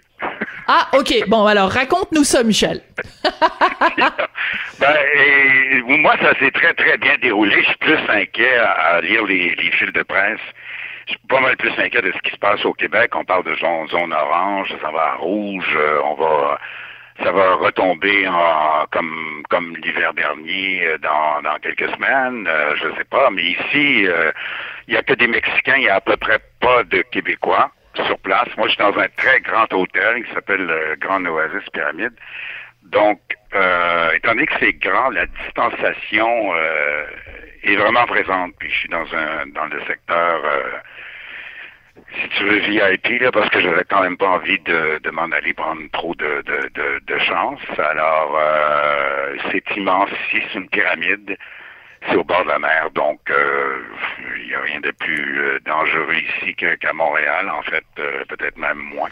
[0.68, 1.28] Ah, ok.
[1.28, 2.80] Bon, alors raconte-nous ça, Michel.
[4.80, 4.96] Ben,
[5.86, 7.52] moi, ça s'est très, très bien déroulé.
[7.60, 10.40] Je suis plus inquiet à, lire les, les fils de presse.
[11.06, 13.12] Je suis pas mal plus inquiet de ce qui se passe au Québec.
[13.14, 16.58] On parle de zone, zone orange, ça va à rouge, euh, on va
[17.22, 22.96] ça va retomber en, comme comme l'hiver dernier euh, dans, dans quelques semaines, euh, je
[22.96, 24.32] sais pas, mais ici euh,
[24.88, 27.70] il y a que des Mexicains, il y a à peu près pas de Québécois
[27.94, 28.48] sur place.
[28.56, 32.14] Moi, je suis dans un très grand hôtel qui s'appelle le Grand Oasis Pyramide.
[32.84, 33.20] Donc,
[33.54, 37.04] euh, étant donné que c'est grand, la distanciation euh,
[37.62, 38.52] est vraiment présente.
[38.58, 40.62] Puis je suis dans un dans le secteur, euh,
[42.20, 45.30] si tu veux, VIP, là, parce que j'avais quand même pas envie de, de m'en
[45.30, 47.60] aller prendre trop de, de, de, de chance.
[47.78, 51.36] Alors, euh, c'est immense ici, c'est une pyramide.
[52.08, 53.78] C'est au bord de la mer, donc euh,
[54.40, 58.56] il n'y a rien de plus euh, dangereux ici qu'à Montréal, en fait, euh, peut-être
[58.56, 59.10] même moins.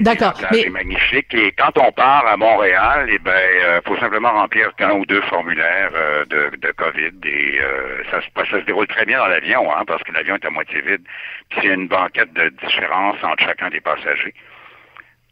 [0.00, 0.34] D'accord.
[0.50, 1.32] Mais magnifique.
[1.34, 5.20] Et quand on part à Montréal, eh ben, euh, faut simplement remplir un ou deux
[5.22, 9.28] formulaires euh, de, de COVID et euh, ça, se, ça se déroule très bien dans
[9.28, 11.02] l'avion, hein, parce que l'avion est à moitié vide.
[11.50, 14.34] Puis il y a une banquette de différence entre chacun des passagers.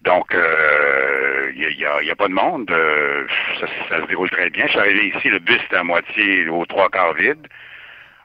[0.02, 2.70] Donc, euh, il n'y a, y a pas de monde.
[2.70, 3.26] euh,
[3.60, 4.64] ça, ça se déroule très bien.
[4.66, 7.46] Je suis arrivé ici, le bus est à moitié, aux trois quarts vide.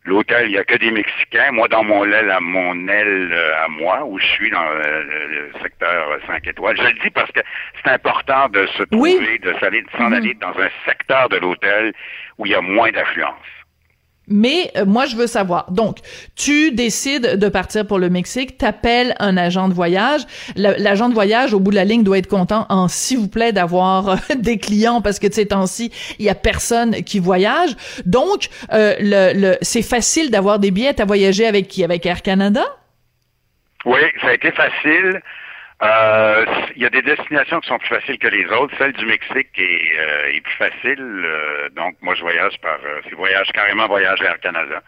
[0.05, 1.51] L'hôtel, il n'y a que des Mexicains.
[1.51, 5.03] Moi, dans mon aile, à mon aile euh, à moi, où je suis dans euh,
[5.03, 6.77] le, le secteur 5 étoiles.
[6.77, 7.39] Je le dis parce que
[7.83, 10.13] c'est important de se trouver, de s'en Mhm.
[10.13, 11.91] aller dans un secteur de l'hôtel
[12.38, 13.33] où il y a moins d'affluence.
[14.27, 15.71] Mais euh, moi, je veux savoir.
[15.71, 15.97] Donc,
[16.35, 20.21] tu décides de partir pour le Mexique, t'appelles un agent de voyage.
[20.55, 23.51] L'agent de voyage, au bout de la ligne, doit être content, en s'il vous plaît,
[23.51, 27.75] d'avoir euh, des clients parce que ces temps-ci, il y a personne qui voyage.
[28.05, 30.93] Donc, euh, le, le, c'est facile d'avoir des billets.
[30.93, 31.83] T'as voyagé avec qui?
[31.83, 32.63] Avec Air Canada?
[33.85, 35.21] Oui, ça a été facile.
[35.83, 38.73] Euh, Il y a des destinations qui sont plus faciles que les autres.
[38.77, 40.97] Celle du Mexique est, euh, est plus facile.
[40.99, 42.77] euh, donc, moi, je voyage par...
[42.85, 44.81] Euh, c'est voyage carrément voyage Air Canada.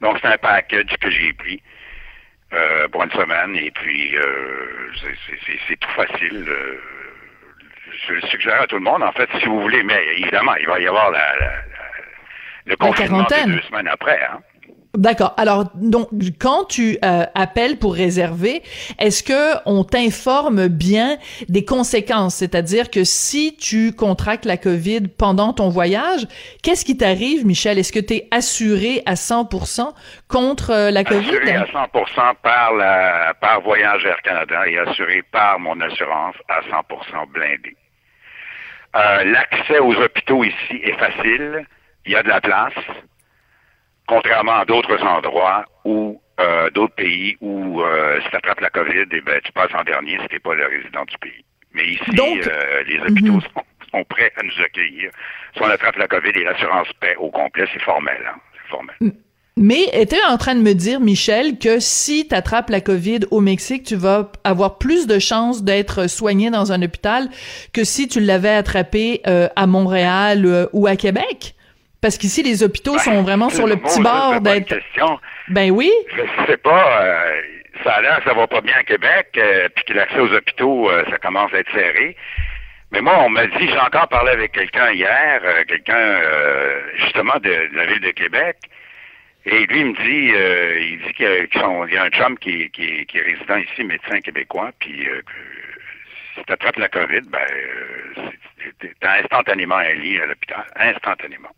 [0.00, 1.60] Donc, c'est un package que j'ai pris
[2.52, 3.56] euh, pour une semaine.
[3.56, 4.90] Et puis, euh,
[5.68, 6.44] c'est- tout facile.
[6.48, 6.80] euh,
[8.06, 10.66] je le suggère à tout le monde, en fait, si vous voulez, mais évidemment, il
[10.66, 11.62] va y avoir la, la, la
[12.66, 14.20] le confinement de deux semaines après.
[14.30, 14.40] Hein.
[14.98, 15.32] D'accord.
[15.36, 16.08] Alors, donc,
[16.40, 18.62] quand tu euh, appelles pour réserver,
[18.98, 22.34] est-ce que on t'informe bien des conséquences?
[22.34, 26.26] C'est-à-dire que si tu contractes la COVID pendant ton voyage,
[26.64, 27.78] qu'est-ce qui t'arrive, Michel?
[27.78, 29.94] Est-ce que tu es assuré à 100%
[30.26, 31.28] contre euh, la COVID?
[31.28, 32.72] Assuré à 100% par
[33.40, 37.76] par Voyage Air Canada et assuré par mon assurance à 100% blindé.
[38.96, 41.64] Euh, L'accès aux hôpitaux ici est facile.
[42.04, 42.74] Il y a de la place
[44.08, 49.04] contrairement à d'autres endroits où euh, d'autres pays où euh, si tu attrapes la COVID,
[49.10, 51.44] eh ben, tu passes en dernier si tu pas le résident du pays.
[51.72, 53.40] Mais ici, euh, les hôpitaux mhm.
[53.92, 55.10] sont, prêts à nous accueillir.
[55.54, 58.18] Si on attrape la COVID et l'assurance paie au complet, c'est formel.
[58.26, 58.38] Hein?
[58.54, 58.96] C'est formel.
[59.56, 63.40] Mais étais en train de me dire, Michel, que si tu attrapes la COVID au
[63.40, 67.28] Mexique, tu vas avoir plus de chances d'être soigné dans un hôpital
[67.72, 71.56] que si tu l'avais attrapé à Montréal ou à Québec?
[72.00, 74.74] Parce qu'ici, les hôpitaux ben, sont vraiment sur le petit bord d'être.
[75.48, 75.90] Ben oui.
[76.14, 77.02] Je sais pas.
[77.02, 77.42] Euh,
[77.82, 80.90] ça a l'air ça va pas bien à Québec, euh, puis que l'accès aux hôpitaux,
[80.90, 82.16] euh, ça commence à être serré.
[82.92, 86.20] Mais moi, on m'a dit, j'ai encore parlé avec quelqu'un hier, quelqu'un
[86.96, 88.56] justement de, la ville de Québec,
[89.44, 93.18] et lui il me dit, il dit qu'il y, a un chum qui, qui, qui,
[93.18, 95.06] est résident ici, médecin québécois, puis
[96.34, 97.46] si tu attrapes la COVID, ben,
[99.00, 101.50] t'as instantanément un lit à l'hôpital, instantanément.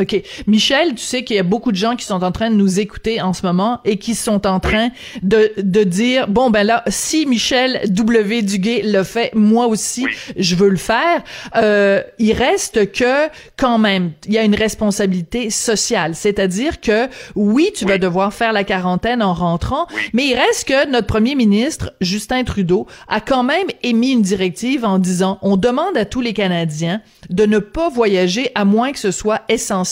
[0.00, 0.22] OK.
[0.46, 2.78] Michel, tu sais qu'il y a beaucoup de gens qui sont en train de nous
[2.78, 4.90] écouter en ce moment et qui sont en train
[5.22, 8.42] de, de dire, bon, ben là, si Michel W.
[8.42, 10.06] Duguay le fait, moi aussi,
[10.36, 11.24] je veux le faire.
[11.56, 16.14] Euh, il reste que, quand même, il y a une responsabilité sociale.
[16.14, 20.88] C'est-à-dire que, oui, tu vas devoir faire la quarantaine en rentrant, mais il reste que
[20.88, 25.96] notre premier ministre, Justin Trudeau, a quand même émis une directive en disant, on demande
[25.96, 29.87] à tous les Canadiens de ne pas voyager à moins que ce soit essentiel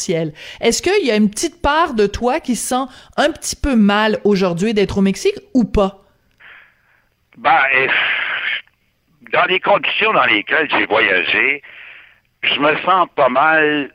[0.61, 2.85] est-ce qu'il y a une petite part de toi qui sent
[3.17, 6.05] un petit peu mal aujourd'hui d'être au Mexique ou pas?
[7.37, 7.61] Ben,
[9.33, 11.63] dans les conditions dans lesquelles j'ai voyagé,
[12.43, 13.93] je me sens pas mal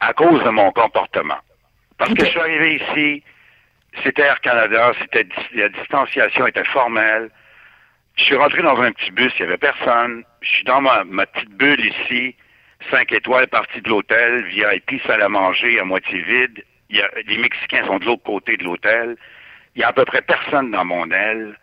[0.00, 1.38] à cause de mon comportement.
[1.98, 3.22] Parce que je suis arrivé ici,
[4.02, 7.30] c'était Air Canada, c'était la distanciation était formelle.
[8.16, 10.24] Je suis rentré dans un petit bus, il n'y avait personne.
[10.40, 12.34] Je suis dans ma petite bulle ici.
[12.90, 16.64] 5 étoiles partie de l'hôtel, VIP, salle à manger à moitié vide.
[16.88, 19.16] Il y a, les Mexicains sont de l'autre côté de l'hôtel.
[19.74, 21.56] Il y a à peu près personne dans mon aile.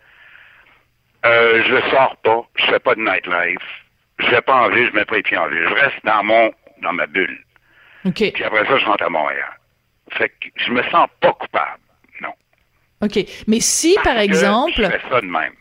[1.26, 3.84] Euh, je sors pas, je fais pas de nightlife.
[4.18, 5.66] Je vais pas en ville, je mets pas les pieds en ville.
[5.68, 6.52] Je reste dans mon,
[6.82, 7.38] dans ma bulle.
[8.04, 8.32] OK.
[8.32, 9.58] Puis après ça, je rentre à Montréal.
[10.10, 11.80] Fait que je me sens pas coupable,
[12.22, 12.32] non.
[13.02, 13.18] OK.
[13.46, 14.72] Mais si, par exemple.
[14.76, 15.52] je fais ça de même.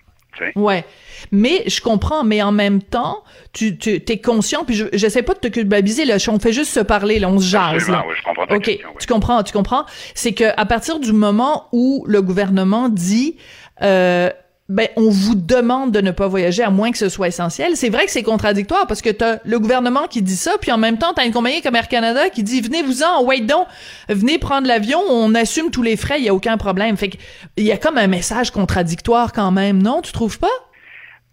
[0.55, 0.85] Ouais.
[1.31, 3.23] Mais je comprends, mais en même temps,
[3.53, 6.71] tu, tu es conscient, puis je sais pas de te culpabiliser, là, on fait juste
[6.71, 7.89] se parler, là, on se jase.
[7.89, 8.03] Là.
[8.07, 9.85] Oui, je comprends OK, tu comprends, tu comprends.
[10.13, 13.37] C'est que à partir du moment où le gouvernement dit
[13.81, 14.29] euh,
[14.69, 17.75] ben on vous demande de ne pas voyager à moins que ce soit essentiel.
[17.75, 20.77] C'est vrai que c'est contradictoire parce que t'as le gouvernement qui dit ça, puis en
[20.77, 23.67] même temps t'as une compagnie comme Air Canada qui dit venez vous en, wait donc,
[24.09, 26.97] venez prendre l'avion, on assume tous les frais, il y a aucun problème.
[26.97, 27.17] Fait que
[27.55, 30.01] il y a comme un message contradictoire quand même, non?
[30.01, 30.47] Tu trouves pas?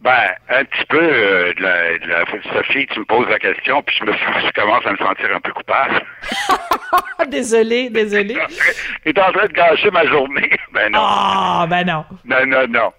[0.05, 3.83] Ben, un petit peu, euh, de, la, de, la, Sophie, tu me poses la question,
[3.83, 6.03] puis je me je commence à me sentir un peu coupable.
[7.31, 8.35] désolé, désolé.
[9.05, 10.51] Tu es en train de gâcher ma journée.
[10.75, 10.99] Ben non.
[11.03, 12.05] Ah, ben non.
[12.27, 12.93] Non, non, non.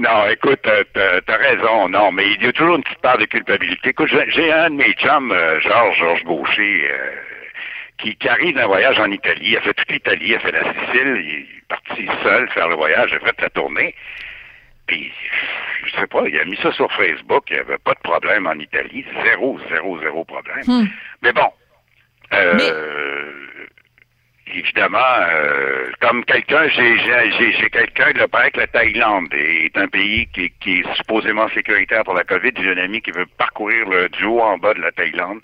[0.00, 3.26] Non, écoute, t'as as raison, non, mais il y a toujours une petite part de
[3.26, 3.90] culpabilité.
[3.90, 7.10] Écoute, j'ai un de mes chums, euh, Georges, Georges Gaucher, euh,
[7.98, 9.50] qui, qui, arrive d'un voyage en Italie.
[9.50, 12.68] Il a fait toute l'Italie, il a fait la Sicile, il est parti seul faire
[12.68, 13.94] le voyage, il a fait sa tournée.
[14.86, 15.12] Puis,
[15.84, 18.46] je sais pas, il a mis ça sur Facebook, il n'y avait pas de problème
[18.46, 20.64] en Italie, zéro, zéro, zéro problème.
[20.66, 20.86] Hmm.
[21.20, 21.52] Mais bon,
[22.32, 22.56] euh,
[24.54, 30.50] évidemment, euh, comme quelqu'un, j'ai quelqu'un de paraît que la Thaïlande est un pays qui,
[30.60, 32.52] qui, est supposément sécuritaire pour la COVID.
[32.56, 35.40] J'ai un ami qui veut parcourir le, du haut en bas de la Thaïlande,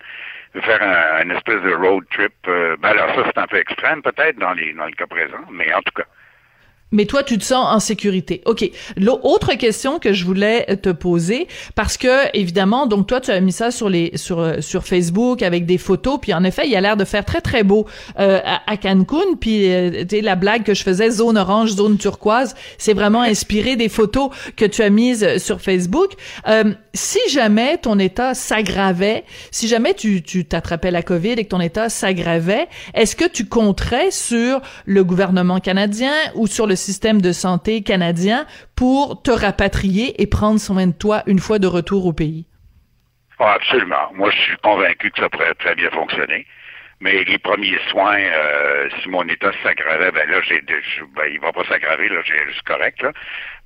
[0.60, 2.32] faire un, espèce de road trip.
[2.48, 5.44] Euh, ben alors ça, c'est un peu extrême peut-être dans, les, dans le cas présent,
[5.50, 6.06] mais en tout cas.
[6.92, 8.42] Mais toi, tu te sens en sécurité.
[8.46, 8.70] OK.
[8.96, 13.52] L'autre question que je voulais te poser, parce que, évidemment, donc toi, tu as mis
[13.52, 16.80] ça sur les sur euh, sur Facebook avec des photos, puis en effet, il a
[16.80, 17.86] l'air de faire très, très beau
[18.20, 22.94] euh, à, Cancun, puis euh, la blague que je faisais, zone orange, zone turquoise, c'est
[22.94, 26.12] vraiment inspiré des photos que tu as mises sur Facebook.
[26.96, 31.88] Si jamais ton état s'aggravait, si jamais tu t'attrapais la COVID et que ton état
[31.88, 37.82] s'aggravait, est-ce que tu compterais sur le gouvernement canadien ou sur le système de santé
[37.82, 42.46] canadien pour te rapatrier et prendre soin de toi une fois de retour au pays?
[43.38, 44.12] Ah, absolument.
[44.14, 46.46] Moi, je suis convaincu que ça pourrait très bien fonctionner.
[47.00, 51.38] Mais les premiers soins, euh, si mon état s'aggravait, ben là, j'ai, je, ben, il
[51.40, 53.12] va pas s'aggraver, là, j'ai, c'est correct, là.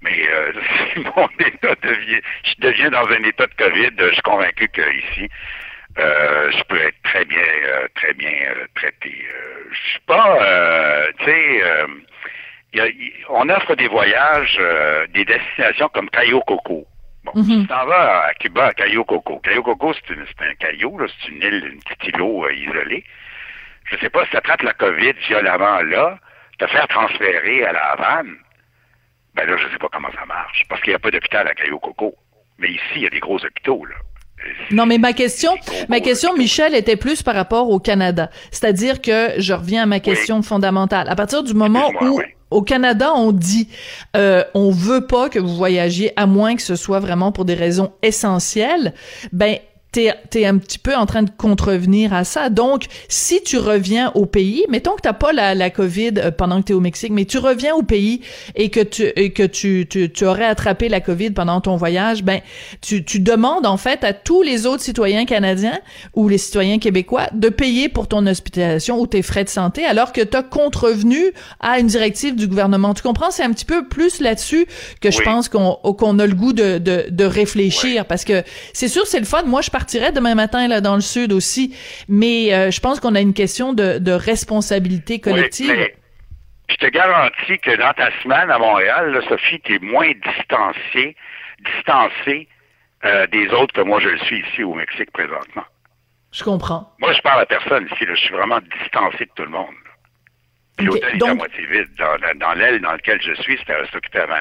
[0.02, 0.52] Mais euh,
[0.94, 5.28] si mon état devient, je deviens dans un état de COVID, je suis convaincu qu'ici,
[5.98, 9.24] euh, je peux être très bien, euh, très bien euh, traité.
[9.34, 11.62] Euh, je suis pas, tu sais,
[12.72, 14.60] y a, y, on offre des voyages,
[15.12, 16.86] des destinations comme Cayo Coco.
[17.24, 17.60] Bon, mm -hmm.
[17.62, 19.40] tu t'en vas à Cuba, à Cayo Coco.
[19.40, 23.04] Cayo Coco, c'est, un caillou, c'est une île, une petite îlot euh, isolée.
[23.84, 26.18] Je sais pas si tu attrapes la COVID violemment là,
[26.58, 28.36] te faire transférer à la Havane,
[29.34, 31.54] ben là, je sais pas comment ça marche, parce qu'il n'y a pas d'hôpital à
[31.54, 32.14] Cayo Coco.
[32.58, 33.94] Mais ici, il y a des gros hôpitaux, là.
[34.70, 35.52] Non, mais ma question,
[35.88, 38.30] ma question, Michel, était plus par rapport au Canada.
[38.50, 40.42] C'est-à-dire que je reviens à ma question oui.
[40.42, 41.08] fondamentale.
[41.08, 42.24] À partir du moment où oui.
[42.50, 43.68] au Canada, on dit,
[44.16, 47.54] euh, on veut pas que vous voyagiez à moins que ce soit vraiment pour des
[47.54, 48.94] raisons essentielles,
[49.32, 49.58] ben,
[49.92, 52.48] t'es es un petit peu en train de contrevenir à ça.
[52.48, 56.60] Donc, si tu reviens au pays, mettons que t'as pas la, la COVID euh, pendant
[56.60, 58.20] que tu es au Mexique, mais tu reviens au pays
[58.54, 62.22] et que tu et que tu, tu, tu, aurais attrapé la COVID pendant ton voyage,
[62.22, 62.40] ben
[62.80, 65.78] tu, tu demandes en fait à tous les autres citoyens canadiens
[66.14, 70.12] ou les citoyens québécois de payer pour ton hospitalisation ou tes frais de santé alors
[70.12, 72.94] que tu as contrevenu à une directive du gouvernement.
[72.94, 73.30] Tu comprends?
[73.30, 74.66] C'est un petit peu plus là-dessus
[75.00, 75.14] que oui.
[75.16, 78.06] je pense qu'on qu'on a le goût de, de, de réfléchir oui.
[78.08, 79.42] parce que c'est sûr, c'est le fun.
[79.44, 81.76] Moi, je partirais demain matin là dans le sud aussi,
[82.08, 85.70] mais euh, je pense qu'on a une question de, de responsabilité collective.
[85.70, 85.88] Oui,
[86.68, 91.16] je te garantis que dans ta semaine à Montréal, là, Sophie, tu es moins distancié,
[91.64, 92.46] distancé
[93.04, 95.64] euh, des autres que moi je le suis ici au Mexique présentement.
[96.32, 96.92] Je comprends.
[97.00, 98.04] Moi, je parle à personne ici.
[98.04, 98.14] Là.
[98.14, 99.74] Je suis vraiment distancé de tout le monde.
[100.76, 101.00] Puis okay.
[101.00, 101.28] l'hôtel Donc...
[101.28, 101.88] est à moitié vide.
[101.98, 104.40] Dans, dans l'aile dans laquelle je suis, c'était occupé à 20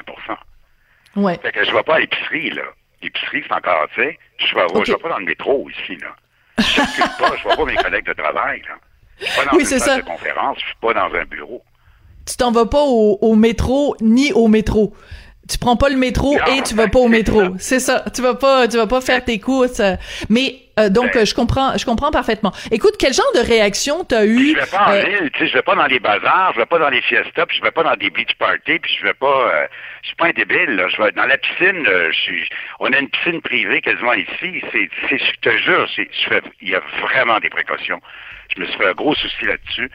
[1.16, 1.36] Ouais.
[1.42, 2.62] Fait que je vais pas à l'épicerie, là.
[3.02, 4.92] L'épicerie, c'est encore, tu sais, je vais, okay.
[4.92, 6.14] vais pas dans le métro ici, là.
[6.58, 8.74] Je circule pas, je vois pas mes collègues de travail, là.
[9.18, 11.62] Je suis pas dans oui, une salle de conférence, je suis pas dans un bureau.
[12.26, 14.94] Tu t'en vas pas au, au, métro ni au métro.
[15.50, 17.42] Tu prends pas le métro non, et tu vas pas au métro.
[17.58, 18.04] C'est ça.
[18.14, 19.82] Tu vas pas, tu vas pas faire tes courses.
[20.28, 22.52] Mais euh, donc, ben, je comprends, je comprends parfaitement.
[22.70, 25.02] Écoute, quel genre de réaction t'as eu Je vais pas en euh...
[25.02, 27.46] ville, tu sais, je vais pas dans les bazars, je vais pas dans les fiestas,
[27.46, 29.66] puis je vais pas dans des beach parties, puis je vais pas, euh,
[30.02, 30.76] je suis pas un débile.
[30.76, 30.88] Là.
[30.88, 31.86] Je vais dans la piscine.
[31.86, 34.62] Euh, je suis, on a une piscine privée quasiment ici.
[34.72, 38.00] C'est, c'est, je te jure, c'est, je fais, il y a vraiment des précautions.
[38.54, 39.90] Je me suis fait un gros souci là-dessus.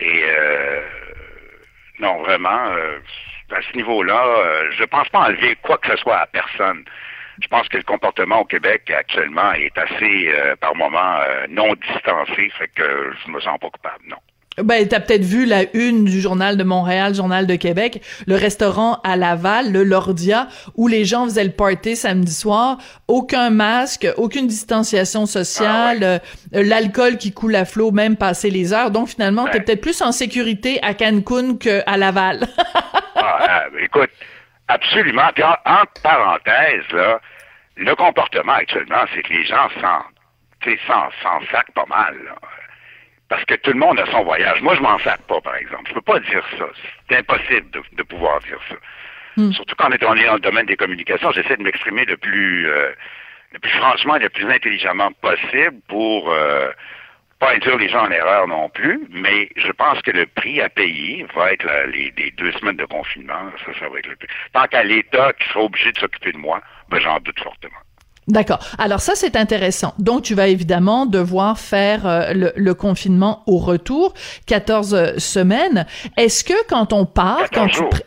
[0.00, 0.80] Et euh,
[2.00, 2.98] non, vraiment, euh,
[3.50, 6.84] à ce niveau-là, euh, je pense pas enlever quoi que ce soit à personne
[7.42, 11.74] je pense que le comportement au Québec actuellement est assez, euh, par moment, euh, non
[11.74, 14.18] distancé, fait que je me sens pas coupable, non.
[14.62, 19.00] Ben, t'as peut-être vu la une du Journal de Montréal, Journal de Québec, le restaurant
[19.02, 24.46] à Laval, le Lordia, où les gens faisaient le party samedi soir, aucun masque, aucune
[24.46, 26.06] distanciation sociale, ah
[26.54, 26.60] ouais.
[26.60, 28.90] euh, l'alcool qui coule à flot, même passé les heures.
[28.90, 29.50] Donc, finalement, ouais.
[29.50, 32.46] t'es peut-être plus en sécurité à Cancun qu'à Laval.
[33.16, 34.10] ah, euh, écoute,
[34.68, 35.30] Absolument.
[35.34, 37.20] Puis en, entre parenthèses, là,
[37.76, 40.04] le comportement actuellement, c'est que les gens s'en,
[41.22, 42.16] s'en sac pas mal.
[42.24, 42.34] Là.
[43.34, 44.62] Parce que tout le monde a son voyage.
[44.62, 45.88] Moi, je m'en sac pas, par exemple.
[45.88, 46.66] Je peux pas dire ça.
[47.08, 48.76] C'est impossible de, de, pouvoir dire ça.
[49.36, 49.50] Mm.
[49.50, 52.92] Surtout quand on est dans le domaine des communications, j'essaie de m'exprimer le plus, euh,
[53.50, 56.70] le plus franchement et le plus intelligemment possible pour euh,
[57.40, 60.68] pas induire les gens en erreur non plus, mais je pense que le prix à
[60.68, 63.50] payer va être la, les, les, deux semaines de confinement.
[63.66, 64.28] Ça, ça va être le prix.
[64.52, 67.83] Tant qu'à l'État qui sera obligé de s'occuper de moi, ben, j'en doute fortement.
[68.28, 68.58] D'accord.
[68.78, 69.94] Alors ça, c'est intéressant.
[69.98, 74.14] Donc, tu vas évidemment devoir faire euh, le, le, confinement au retour,
[74.46, 75.86] 14 semaines.
[76.16, 77.90] Est-ce que quand on part, quand jours.
[77.90, 78.00] tu...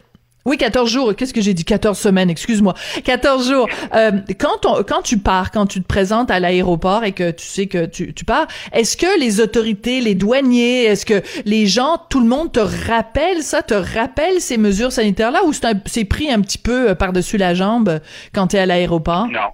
[0.47, 1.13] Oui, 14 jours.
[1.13, 1.65] Qu'est-ce que j'ai dit?
[1.65, 2.73] 14 semaines, excuse-moi.
[3.03, 3.67] 14 jours.
[3.93, 7.45] Euh, quand, on, quand tu pars, quand tu te présentes à l'aéroport et que tu
[7.45, 11.97] sais que tu, tu pars, est-ce que les autorités, les douaniers, est-ce que les gens,
[12.10, 15.51] tout le monde te rappelle ça, te rappelle ces mesures sanitaires-là ou
[15.86, 17.99] c'est pris un petit peu euh, par-dessus la jambe
[18.34, 19.27] quand tu es à l'aéroport?
[19.27, 19.49] Non.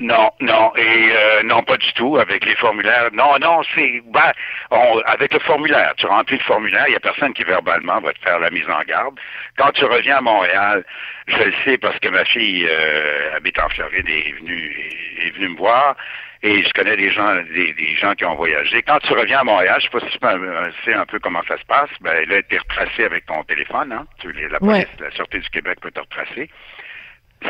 [0.00, 3.10] Non, non, et euh, non, pas du tout avec les formulaires.
[3.12, 4.32] Non, non, c'est ben,
[4.72, 5.94] on, avec le formulaire.
[5.96, 8.68] Tu remplis le formulaire, il y a personne qui verbalement va te faire la mise
[8.68, 9.14] en garde.
[9.56, 10.84] Quand tu reviens à Montréal,
[11.28, 15.30] je le sais parce que ma fille euh, habite en Floride et est venue est,
[15.30, 15.96] venue me voir.
[16.42, 18.82] Et je connais des gens, des, des, gens qui ont voyagé.
[18.82, 21.56] Quand tu reviens à Montréal, je sais pas si tu sais un peu comment ça
[21.56, 21.88] se passe.
[22.00, 24.06] Ben là, t'es retracé avec ton téléphone, hein.
[24.18, 24.88] Tu, la police, ouais.
[24.98, 26.50] la sûreté du Québec peut te retracer.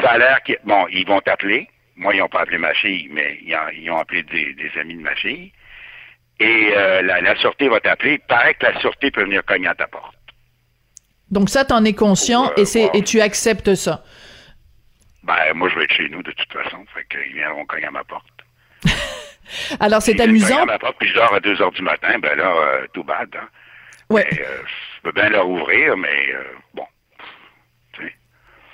[0.00, 3.08] Ça a l'air qu'ils, bon, ils vont t'appeler moi, ils n'ont pas appelé ma fille,
[3.10, 5.52] mais ils ont, ils ont appelé des, des, amis de ma fille.
[6.40, 8.14] Et euh, la, la, sûreté va t'appeler.
[8.14, 10.16] Il paraît que la sûreté peut venir cogner à ta porte.
[11.30, 14.04] Donc ça, t'en es conscient Pour, euh, et, c'est, et tu acceptes ça?
[15.22, 16.84] Ben, moi, je vais être chez nous de toute façon.
[16.94, 18.26] Fait qu'ils viendront cogner à ma porte.
[19.80, 20.60] Alors, c'est amusant.
[20.62, 23.04] Je ma porte, puis je dors à 2 heures du matin, ben là, euh, tout
[23.04, 23.28] bad.
[23.36, 23.48] Hein.
[24.10, 24.26] Ouais.
[24.30, 26.86] Mais, euh, je peux bien leur ouvrir, mais euh, bon.
[27.92, 28.14] tu sais.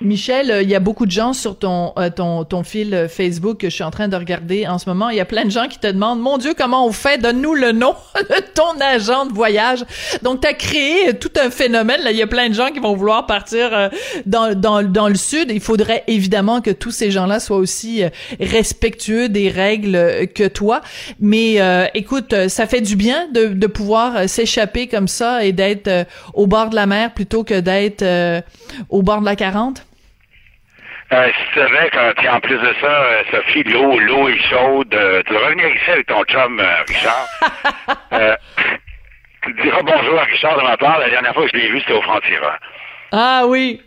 [0.01, 3.07] Michel, euh, il y a beaucoup de gens sur ton, euh, ton, ton fil euh,
[3.07, 5.09] Facebook que je suis en train de regarder en ce moment.
[5.09, 7.17] Il y a plein de gens qui te demandent, mon Dieu, comment on fait?
[7.19, 9.85] Donne-nous le nom de ton agent de voyage.
[10.23, 12.01] Donc, tu as créé tout un phénomène.
[12.03, 13.89] Là, il y a plein de gens qui vont vouloir partir
[14.25, 15.51] dans, dans, dans le sud.
[15.51, 18.03] Il faudrait évidemment que tous ces gens-là soient aussi
[18.39, 20.81] respectueux des règles que toi.
[21.19, 26.05] Mais euh, écoute, ça fait du bien de, de pouvoir s'échapper comme ça et d'être
[26.33, 28.41] au bord de la mer plutôt que d'être euh,
[28.89, 29.83] au bord de la 40.
[31.13, 34.93] Euh, si tu savais, quand, en plus de ça, euh, Sophie, l'eau, l'eau est chaude.
[34.93, 37.27] euh, tu vas revenir ici avec ton chum, euh, Richard.
[38.13, 38.35] euh,
[39.43, 40.99] tu diras bonjour à Richard de ma part.
[40.99, 42.57] La dernière fois que je l'ai vu, c'était au Franc-Tireur.
[43.11, 43.81] Ah oui.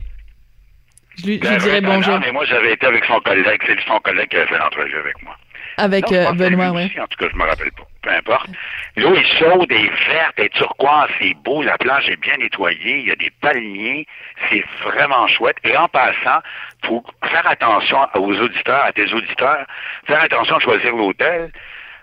[1.17, 3.63] Je lui, je lui dirai Ben, non, bonjour mais moi, j'avais été avec son collègue.
[3.67, 5.37] C'est son collègue qui avait fait l'entrevue avec moi.
[5.79, 6.93] avec Non, euh, Benoît, oui.
[7.01, 7.87] En tout cas, je me rappelle pas.
[8.05, 8.51] Peu importe.
[8.97, 12.37] L'eau est chaude, elle est verte, elle est turquoise, c'est beau, la plage est bien
[12.37, 14.07] nettoyée, il y a des palmiers,
[14.51, 15.57] c'est vraiment chouette.
[15.65, 16.41] Et en passant,
[16.85, 19.67] faut faire attention aux auditeurs, à tes auditeurs,
[20.07, 21.51] faire attention à choisir l'hôtel.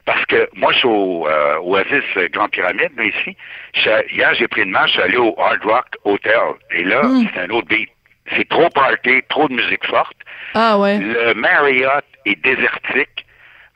[0.05, 3.37] Parce que moi, je suis au euh, Oasis Grande Pyramide, là, ici.
[3.75, 6.39] Je hier, j'ai pris une marche, je suis allé au Hard Rock Hotel.
[6.71, 7.89] Et là, c'est un autre beat.
[8.35, 10.17] C'est trop party, trop de musique forte.
[10.55, 10.97] Ah ouais.
[10.97, 13.25] Le Marriott est désertique.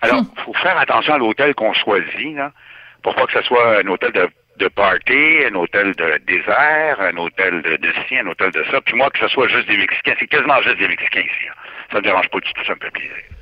[0.05, 2.51] Alors, il faut faire attention à l'hôtel qu'on choisit, là,
[3.03, 7.17] pour pas que ce soit un hôtel de, de party, un hôtel de désert, un
[7.17, 8.81] hôtel de, de ci, un hôtel de ça.
[8.81, 10.15] Puis moi, que ce soit juste des Mexicains.
[10.19, 11.45] C'est quasiment juste des Mexicains ici.
[11.45, 11.53] là.
[11.91, 13.34] Ça me dérange pas du tout, ça me fait plaisir.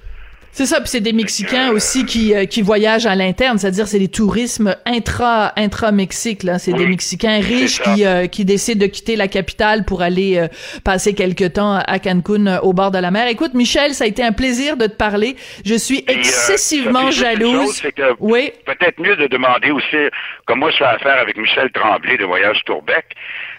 [0.56, 3.98] C'est ça, puis c'est des Mexicains aussi qui euh, qui voyagent à l'interne, c'est-à-dire c'est
[3.98, 8.80] des tourismes intra intra Mexique là, c'est Oui, des Mexicains riches qui euh, qui décident
[8.86, 10.48] de quitter la capitale pour aller euh,
[10.84, 13.28] passer quelque temps à Cancun euh, au bord de la mer.
[13.28, 15.36] Écoute Michel, ça a été un plaisir de te parler.
[15.66, 17.82] Je suis euh, excessivement jalouse.
[17.82, 18.52] chose, que Oui.
[18.68, 19.98] peut-être mieux de demander aussi,
[20.46, 23.06] comme moi je fais affaire avec Michel Tremblay de Voyage Tourbec,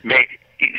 [0.04, 0.28] mais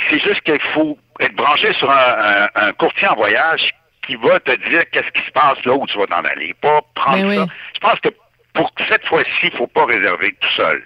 [0.10, 3.70] c'est juste qu'il faut être branché sur un, un- un courtier en voyage
[4.06, 6.54] qui va te dire qu'est-ce qui se passe là où tu vas t'en aller.
[6.62, 7.36] Pas prendre Ben oui.
[7.36, 7.48] ça.
[7.74, 8.10] Je pense que
[8.54, 10.84] pour cette fois-ci, il faut pas réserver tout seul.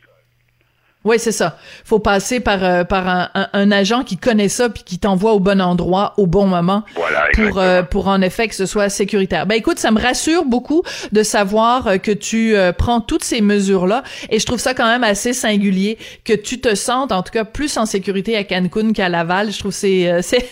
[1.06, 1.58] Oui, c'est ça.
[1.86, 5.32] Faut passer par euh, par un, un- un agent qui connaît ça puis qui t'envoie
[5.32, 8.89] au bon endroit au bon moment Voilà, pour euh, pour en effet que ce soit
[8.89, 9.45] sécuritaire.
[9.47, 10.84] Ben écoute, ça me rassure beaucoup
[11.14, 14.74] de savoir euh, que tu euh, prends toutes ces mesures là et je trouve ça
[14.74, 18.43] quand même assez singulier que tu te sentes en tout cas plus en sécurité à
[18.43, 19.54] Cancun qu'à Laval.
[19.54, 20.50] Je trouve c'est euh, c'est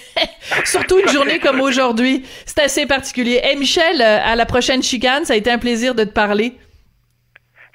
[0.64, 3.42] surtout une journée comme aujourd'hui, c'est assez particulier.
[3.52, 6.54] Et Michel, euh, à la prochaine chicane, ça a été un plaisir de te parler.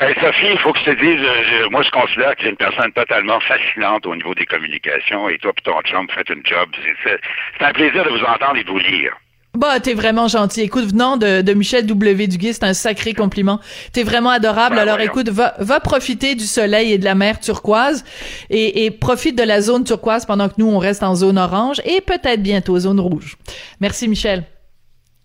[0.04, 2.46] Hey, Sophie, il faut que je te dise, je- je- moi je considère que tu
[2.46, 6.28] es une personne totalement fascinante au niveau des communications et toi et ton chum faites
[6.30, 6.68] une job.
[6.74, 7.20] C'est- C'est
[7.58, 9.12] c'est un plaisir de vous entendre et de vous lire.
[9.54, 10.62] Bah, t'es vraiment gentil.
[10.62, 12.26] Écoute, venant de, de Michel W.
[12.26, 13.60] Duguay, c'est un sacré compliment.
[13.92, 14.74] T'es vraiment adorable.
[14.76, 15.10] Ben, Alors, voyons.
[15.12, 18.02] écoute, va, va profiter du soleil et de la mer turquoise
[18.48, 21.80] et, et profite de la zone turquoise pendant que nous, on reste en zone orange
[21.84, 23.36] et peut-être bientôt zone rouge.
[23.78, 24.44] Merci, Michel.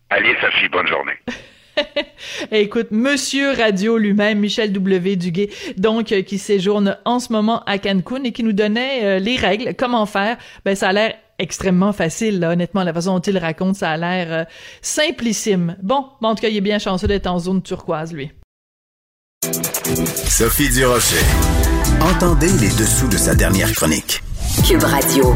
[0.09, 1.13] Allez, Sophie, bonne journée.
[2.51, 5.15] Et écoute, Monsieur Radio lui-même, Michel W.
[5.15, 9.19] Duguay, donc euh, qui séjourne en ce moment à Cancun et qui nous donnait euh,
[9.19, 10.37] les règles, comment faire.
[10.65, 13.97] Ben ça a l'air extrêmement facile, là, honnêtement, la façon dont il raconte, ça a
[13.97, 14.43] l'air euh,
[14.81, 15.75] simplissime.
[15.83, 18.31] Bon, bon, en tout cas, il est bien chanceux d'être en zone turquoise, lui.
[20.27, 21.23] Sophie Durocher.
[22.01, 24.21] Entendez les dessous de sa dernière chronique.
[24.67, 25.35] Cube Radio.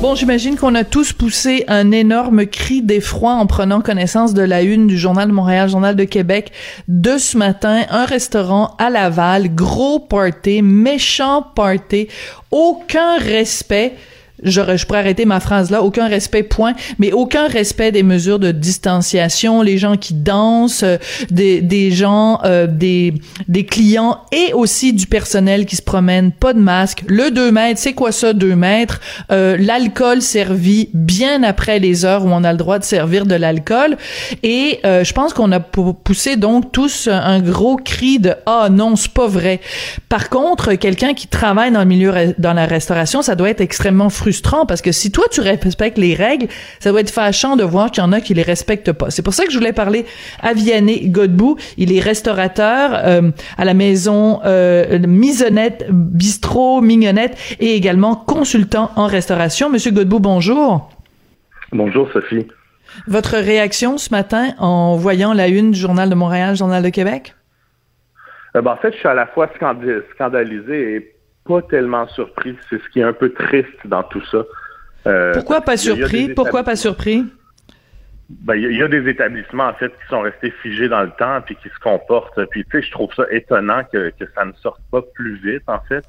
[0.00, 4.62] Bon, j'imagine qu'on a tous poussé un énorme cri d'effroi en prenant connaissance de la
[4.62, 6.52] une du Journal de Montréal, Journal de Québec
[6.88, 7.82] de ce matin.
[7.90, 12.08] Un restaurant à Laval, gros party, méchant party,
[12.50, 13.94] aucun respect
[14.42, 18.38] je, je pourrais arrêter ma phrase là, aucun respect, point, mais aucun respect des mesures
[18.38, 20.96] de distanciation, les gens qui dansent, euh,
[21.30, 23.14] des, des gens, euh, des,
[23.48, 27.78] des clients et aussi du personnel qui se promène, pas de masque, le 2 mètres,
[27.80, 32.52] c'est quoi ça 2 mètres, euh, l'alcool servi bien après les heures où on a
[32.52, 33.96] le droit de servir de l'alcool.
[34.42, 38.68] Et euh, je pense qu'on a pou- poussé donc tous un gros cri de ah
[38.70, 39.60] non c'est pas vrai.
[40.08, 44.08] Par contre quelqu'un qui travaille dans le milieu dans la restauration ça doit être extrêmement
[44.08, 44.29] frustrant
[44.66, 46.46] parce que si toi tu respectes les règles
[46.78, 49.10] ça doit être fâchant de voir qu'il y en a qui les respectent pas.
[49.10, 50.06] C'est pour ça que je voulais parler
[50.40, 51.56] à Vianney Godbout.
[51.76, 59.06] Il est restaurateur euh, à la maison euh, Misonnette Bistrot Mignonnette et également consultant en
[59.06, 59.70] restauration.
[59.70, 60.90] Monsieur Godbout, bonjour.
[61.72, 62.46] Bonjour Sophie.
[63.06, 67.34] Votre réaction ce matin en voyant la une du Journal de Montréal, Journal de Québec?
[68.56, 69.48] Euh, ben, en fait, je suis à la fois
[70.14, 71.14] scandalisé et
[71.50, 72.56] pas tellement surpris.
[72.68, 74.44] C'est ce qui est un peu triste dans tout ça.
[75.06, 76.28] Euh, Pourquoi pas y y surpris?
[76.28, 77.24] Pourquoi pas surpris?
[78.28, 81.40] ben, il y, a des établissements, en fait, qui sont restés figés dans le temps
[81.44, 82.44] puis qui se comportent.
[82.50, 85.64] Puis, tu sais, je trouve ça étonnant que, que ça ne sorte pas plus vite,
[85.66, 86.04] en fait.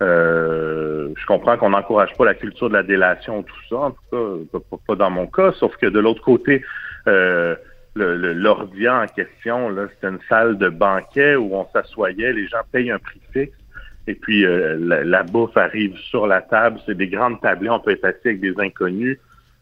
[0.00, 4.48] Euh, je comprends qu'on n'encourage pas la culture de la délation, tout ça, en tout
[4.50, 6.64] cas, pas, dans mon cas, sauf que de l'autre côté,
[7.06, 7.54] euh,
[7.98, 13.20] en question, c'est une salle de banquet où on s'assoyait, les gens payent un prix
[13.34, 13.59] fixe,
[14.06, 17.92] et puis euh, la, bouffe arrive sur la table, c'est des grandes tablées, on peut
[17.92, 19.18] être assis avec des inconnus,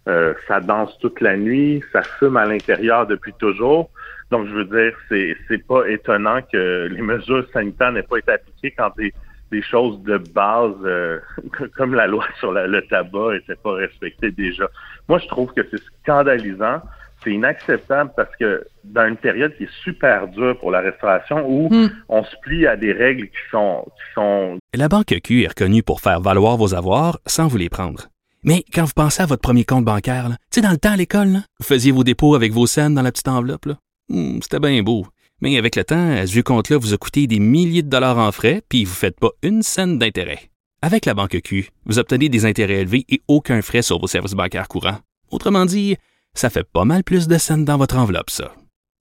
[0.09, 3.91] euh, ça danse toute la nuit, ça fume à l'intérieur depuis toujours.
[4.30, 8.32] Donc, je veux dire, c'est, c'est pas étonnant que les mesures sanitaires n'aient pas été
[8.32, 9.12] appliquées quand des
[9.51, 11.18] des choses de base euh,
[11.76, 14.68] comme la loi sur le tabac n'était pas respectée déjà.
[15.09, 16.82] Moi, je trouve que c'est scandalisant.
[17.29, 21.68] C'est inacceptable parce que dans une période qui est super dure pour la restauration où
[21.68, 21.91] hmm.
[22.09, 24.59] on se plie à des règles qui sont, qui sont...
[24.74, 28.09] La Banque Q est reconnue pour faire valoir vos avoirs sans vous les prendre.
[28.45, 30.97] Mais quand vous pensez à votre premier compte bancaire, tu sais, dans le temps à
[30.97, 33.68] l'école, vous faisiez vos dépôts avec vos scènes dans la petite enveloppe.
[34.09, 35.07] Hmm, c'était bien beau.
[35.43, 38.62] Mais avec le temps, ce compte-là vous a coûté des milliers de dollars en frais,
[38.70, 40.49] puis vous ne faites pas une scène d'intérêt.
[40.81, 44.33] Avec la banque Q, vous obtenez des intérêts élevés et aucun frais sur vos services
[44.33, 44.99] bancaires courants.
[45.31, 45.99] Autrement dit,
[46.35, 48.53] ça fait pas mal plus de scènes dans votre enveloppe, ça.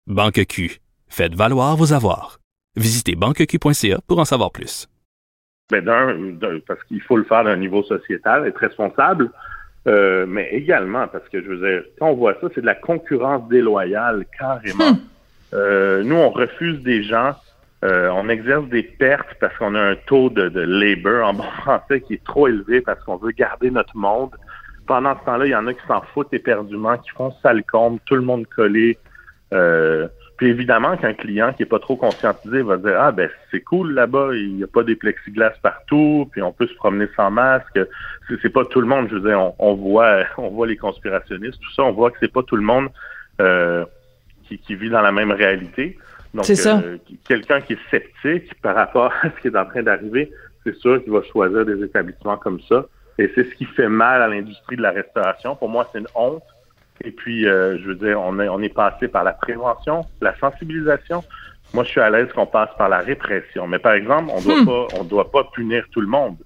[0.08, 2.40] Banque Q, faites valoir vos avoirs.
[2.76, 4.88] Visitez banqueq.ca pour en savoir plus.
[5.70, 9.32] Ben d'un, parce qu'il faut le faire d'un niveau sociétal, être responsable,
[9.88, 12.76] euh, mais également parce que je veux dire, quand on voit ça, c'est de la
[12.76, 14.90] concurrence déloyale carrément.
[14.92, 15.00] Hum.
[15.54, 17.34] Euh, nous, on refuse des gens,
[17.84, 21.44] euh, on exerce des pertes parce qu'on a un taux de, de labor en bon
[21.62, 24.32] français qui est trop élevé parce qu'on veut garder notre monde.
[24.88, 28.00] Pendant ce temps-là, il y en a qui s'en foutent éperdument, qui font sale combe,
[28.06, 28.98] tout le monde collé.
[29.54, 30.08] Euh,
[30.38, 33.94] puis évidemment qu'un client qui est pas trop conscientisé va dire ah ben c'est cool
[33.94, 37.80] là-bas, il n'y a pas des plexiglas partout, puis on peut se promener sans masque.
[38.42, 41.60] C'est pas tout le monde, je veux dire, on, on voit on voit les conspirationnistes,
[41.60, 42.90] tout ça, on voit que c'est pas tout le monde.
[43.40, 43.86] Euh,
[44.56, 45.98] qui, vit dans la même réalité.
[46.34, 50.32] Donc, euh, quelqu'un qui est sceptique par rapport à ce qui est en train d'arriver,
[50.64, 52.86] c'est sûr qu'il va choisir des établissements comme ça.
[53.18, 55.56] Et c'est ce qui fait mal à l'industrie de la restauration.
[55.56, 56.44] Pour moi, c'est une honte.
[57.04, 60.36] Et puis, euh, je veux dire, on est, on est passé par la prévention, la
[60.38, 61.24] sensibilisation.
[61.74, 63.68] Moi, je suis à l'aise qu'on passe par la répression.
[63.68, 64.66] Mais par exemple, on doit hmm.
[64.66, 66.38] pas, on doit pas punir tout le monde.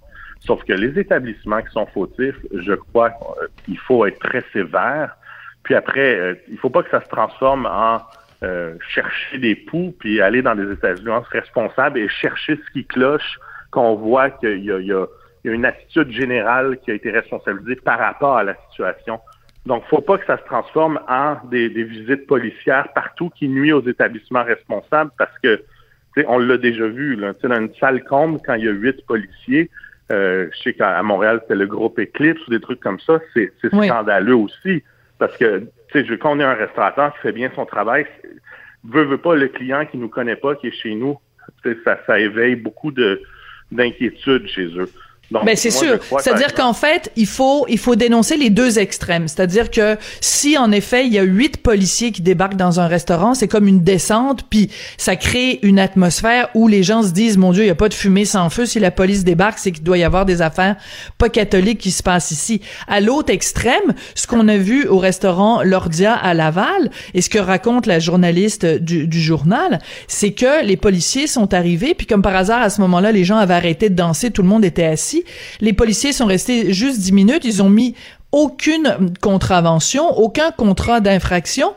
[0.42, 3.12] Sauf que les établissements qui sont fautifs, je crois
[3.64, 5.16] qu'il faut être très sévère
[5.64, 8.02] puis après, euh, il faut pas que ça se transforme en
[8.44, 10.94] euh, chercher des poux, puis aller dans des états
[11.30, 15.06] responsables et chercher ce qui cloche, qu'on voit qu'il y, y a,
[15.44, 19.20] une attitude générale qui a été responsabilisée par rapport à la situation.
[19.66, 23.86] Donc, faut pas que ça se transforme en des, visites policières partout qui nuit aux
[23.86, 25.62] établissements responsables parce que,
[26.28, 29.70] on l'a déjà vu, là, dans une salle comble, quand il y a huit policiers,
[30.12, 33.54] euh, je sais qu'à Montréal, c'était le groupe Eclipse ou des trucs comme ça, c'est
[33.68, 34.84] scandaleux aussi.
[35.20, 35.60] Parce que,
[35.92, 38.06] tu sais, quand on est un restaurateur qui fait bien son travail,
[38.84, 41.18] veut, veut pas le client qui nous connaît pas, qui est chez nous,
[41.86, 43.22] ça, ça éveille beaucoup de
[43.72, 44.90] d'inquiétude chez eux.
[45.32, 46.00] Ben c'est sûr.
[46.20, 49.28] C'est-à-dire qu'en fait, il faut il faut dénoncer les deux extrêmes.
[49.28, 53.34] C'est-à-dire que si en effet il y a huit policiers qui débarquent dans un restaurant,
[53.34, 57.54] c'est comme une descente, puis ça crée une atmosphère où les gens se disent mon
[57.54, 58.66] Dieu, il y a pas de fumée sans feu.
[58.66, 60.76] Si la police débarque, c'est qu'il doit y avoir des affaires
[61.18, 62.62] pas catholiques qui se passent ici.
[62.88, 67.40] À l'autre extrême, ce qu'on a vu au restaurant Lordia à Laval et ce que
[67.40, 72.36] raconte la journaliste du, du journal, c'est que les policiers sont arrivés, puis comme par
[72.36, 75.21] hasard à ce moment-là, les gens avaient arrêté de danser, tout le monde était assis
[75.60, 77.46] les policiers sont restés juste dix minutes.
[77.46, 77.96] Ils ont mis
[78.32, 81.74] aucune contravention, aucun contrat d'infraction,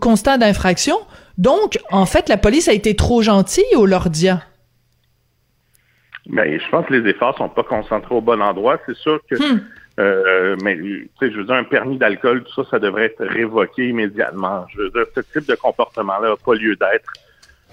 [0.00, 0.96] constat d'infraction.
[1.38, 4.42] Donc, en fait, la police a été trop gentille au Lordia.
[6.26, 8.78] Mais je pense que les efforts sont pas concentrés au bon endroit.
[8.86, 9.60] C'est sûr que, hmm.
[9.98, 13.24] euh, mais tu sais, je veux dire, un permis d'alcool, tout ça, ça devrait être
[13.24, 14.66] révoqué immédiatement.
[14.72, 17.12] Je veux dire, ce type de comportement-là n'a pas lieu d'être.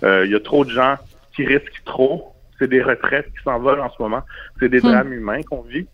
[0.03, 0.95] Euh, il y a trop de gens
[1.35, 4.21] qui risquent trop c'est des retraites qui s'envolent en ce moment.
[4.59, 4.91] C'est des hmm.
[4.91, 5.87] drames humains qu'on vit.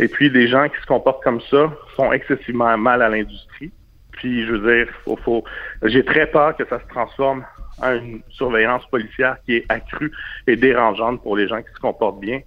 [0.00, 3.70] Et puis, des gens qui se comportent comme ça font excessivement mal à l'industrie.
[4.12, 4.92] Puis, je veux dire,
[5.24, 5.44] faut,
[5.82, 7.44] j'ai très peur que ça se transforme
[7.82, 10.12] en une surveillance policière qui est accrue
[10.46, 12.40] et dérangeante pour les gens qui se comportent bien.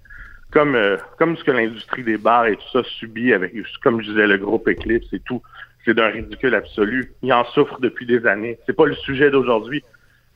[0.50, 3.52] Comme, euh, comme ce que l'industrie des bars et tout ça subit avec,
[3.82, 5.42] comme je disais, le groupe Eclipse et tout.
[5.84, 7.12] C'est d'un ridicule absolu.
[7.22, 8.58] Ils en souffrent depuis des années.
[8.66, 9.84] C'est pas le sujet d'aujourd'hui.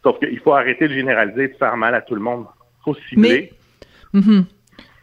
[0.02, 2.46] Sauf qu'il faut arrêter de généraliser et de faire mal à tout le monde
[2.84, 3.52] faut cibler.
[4.12, 4.46] Mhm.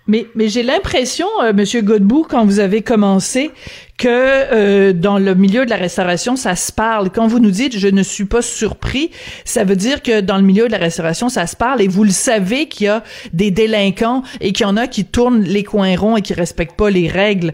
[0.07, 3.51] Mais, mais, j'ai l'impression, euh, Monsieur Godbout, quand vous avez commencé,
[3.99, 7.11] que euh, dans le milieu de la restauration, ça se parle.
[7.11, 9.11] Quand vous nous dites, je ne suis pas surpris,
[9.45, 12.03] ça veut dire que dans le milieu de la restauration, ça se parle et vous
[12.03, 13.03] le savez qu'il y a
[13.33, 16.77] des délinquants et qu'il y en a qui tournent les coins ronds et qui respectent
[16.77, 17.53] pas les règles.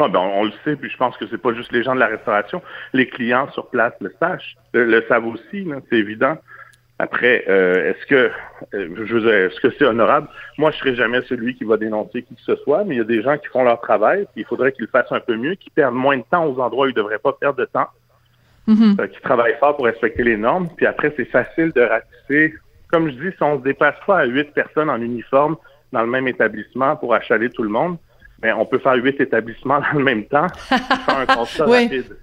[0.00, 2.00] Ah, ben, on, le sait, puis je pense que c'est pas juste les gens de
[2.00, 2.62] la restauration.
[2.92, 6.36] Les clients sur place le sachent, le, savent aussi, c'est évident.
[7.00, 8.30] Après, euh, est-ce que
[8.74, 10.28] euh, je veux dire, est-ce que c'est honorable?
[10.56, 13.00] Moi, je serai jamais celui qui va dénoncer qui que ce soit, mais il y
[13.00, 15.36] a des gens qui font leur travail, puis il faudrait qu'ils le fassent un peu
[15.36, 17.66] mieux, qui perdent moins de temps aux endroits où ils ne devraient pas perdre de
[17.66, 17.86] temps,
[18.66, 19.00] mm-hmm.
[19.00, 22.54] euh, qui travaillent fort pour respecter les normes, puis après, c'est facile de ratisser.
[22.90, 25.56] Comme je dis, si on se dépasse pas à huit personnes en uniforme
[25.92, 27.96] dans le même établissement pour achaler tout le monde,
[28.42, 32.16] mais on peut faire huit établissements dans le même temps, faire un constat rapide.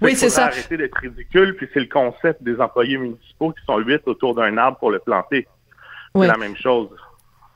[0.00, 0.46] Oui, c'est ça.
[0.46, 4.56] arrêter d'être ridicule, puis c'est le concept des employés municipaux qui sont huit autour d'un
[4.56, 5.46] arbre pour le planter.
[6.14, 6.88] C'est la même chose.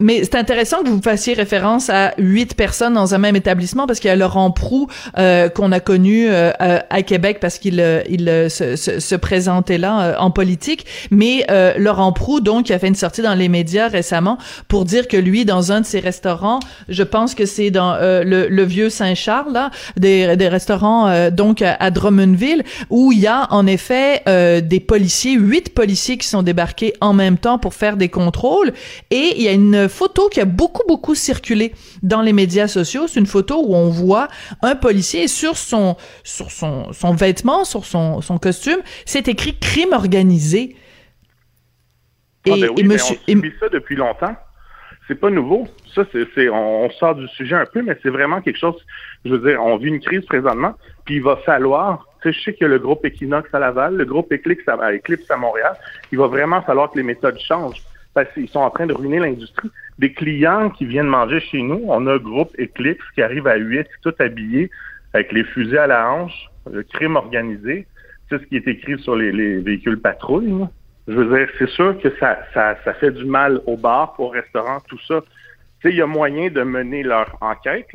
[0.00, 4.00] Mais c'est intéressant que vous fassiez référence à huit personnes dans un même établissement parce
[4.00, 4.88] qu'il y a Laurent Prou
[5.18, 9.78] euh, qu'on a connu euh, à Québec parce qu'il euh, il se, se, se, présentait
[9.78, 10.84] là en politique.
[11.12, 11.46] Mais
[11.78, 15.16] Laurent Prou donc qui a fait une sortie dans les médias récemment pour dire que
[15.16, 19.70] lui dans un de ses restaurants, je pense que c'est dans le, le, vieux Saint-Charles
[19.96, 24.22] des, des restaurants donc à Drummondville où il y a en effet
[24.60, 28.72] des policiers, huit policiers qui sont débarqués en même temps pour faire des contrôles
[29.10, 33.06] et il y a une photo qui a beaucoup, beaucoup circulé dans les médias sociaux.
[33.06, 34.28] C'est une photo où on voit
[34.62, 39.92] un policier sur son, sur son, son vêtement, sur son, son costume, c'est écrit crime
[39.92, 40.76] organisé.
[42.46, 44.36] Et, ah, ben oui, monsieur, on subit ça depuis longtemps.
[45.06, 45.68] C'est pas nouveau.
[45.94, 48.76] Ça, c'est, on, sort du sujet un peu, mais c'est vraiment quelque chose.
[49.24, 50.74] Je veux dire, on vit une crise présentement,
[51.04, 52.06] puis il va falloir.
[52.24, 55.30] Je sais qu'il y a le groupe Equinox à Laval, le groupe Eclipse à, Eclipse
[55.30, 55.76] à Montréal.
[56.10, 57.82] Il va vraiment falloir que les méthodes changent
[58.14, 59.70] parce qu'ils sont en train de ruiner l'industrie.
[59.98, 63.56] Des clients qui viennent manger chez nous, on a un groupe Eclipse qui arrive à
[63.56, 64.70] 8, tout habillé,
[65.12, 67.86] avec les fusils à la hanche, le crime organisé.
[68.28, 70.66] C'est ce qui est écrit sur les, véhicules patrouilles.
[71.06, 74.80] Je veux dire, c'est sûr que ça, ça, fait du mal aux bars, aux restaurants,
[74.88, 75.20] tout ça.
[75.80, 77.88] Tu sais, il y a moyen de mener leur enquête.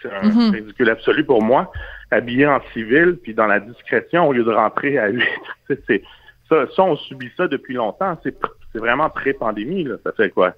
[0.00, 0.50] C'est un mm-hmm.
[0.52, 1.70] ridicule absolu pour moi.
[2.10, 5.24] Habillé en civil, puis dans la discrétion, au lieu de rentrer à 8.
[5.86, 6.02] c'est,
[6.48, 8.18] ça, ça, on subit ça depuis longtemps.
[8.22, 8.38] C'est
[8.74, 9.94] c'est vraiment pré-pandémie, là.
[10.04, 10.54] Ça fait quoi?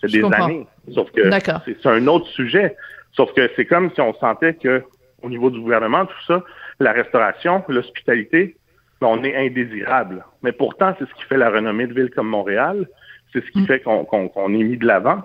[0.00, 0.66] Ça fait des années.
[0.92, 1.22] Sauf que
[1.64, 2.76] c'est un autre sujet.
[3.12, 4.82] Sauf que c'est comme si on sentait que
[5.22, 6.44] au niveau du gouvernement, tout ça,
[6.80, 8.56] la restauration, l'hospitalité,
[9.00, 10.24] ben, on est indésirable.
[10.42, 12.86] Mais pourtant, c'est ce qui fait la renommée de villes comme Montréal.
[13.32, 13.66] C'est ce qui mm.
[13.66, 15.22] fait qu'on est mis de l'avant.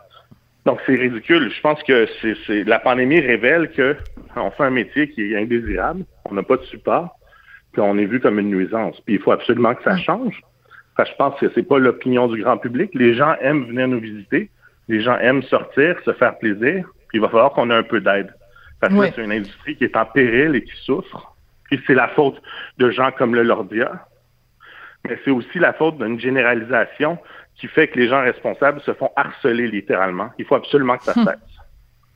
[0.66, 1.52] Donc, c'est ridicule.
[1.52, 2.08] Je pense que
[2.46, 3.98] c'est la pandémie révèle que
[4.36, 6.06] on fait un métier qui est indésirable.
[6.26, 7.20] On n'a pas de support.
[7.74, 9.00] Puis on est vu comme une nuisance.
[9.02, 9.98] Puis il faut absolument que ça
[11.06, 12.92] je pense que c'est pas l'opinion du grand public.
[12.94, 14.50] Les gens aiment venir nous visiter.
[14.88, 16.86] Les gens aiment sortir, se faire plaisir.
[17.10, 18.34] Puis il va falloir qu'on ait un peu d'aide.
[18.80, 21.36] Parce que c'est une industrie qui est en péril et qui souffre.
[21.66, 22.42] Puis c'est la faute
[22.78, 24.08] de gens comme le Lordia.
[25.08, 27.18] Mais c'est aussi la faute d'une généralisation
[27.56, 30.30] qui fait que les gens responsables se font harceler littéralement.
[30.38, 31.49] Il faut absolument que ça cesse.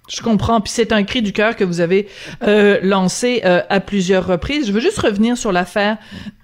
[0.09, 2.09] Je comprends, puis c'est un cri du cœur que vous avez
[2.45, 4.67] euh, lancé euh, à plusieurs reprises.
[4.67, 5.97] Je veux juste revenir sur l'affaire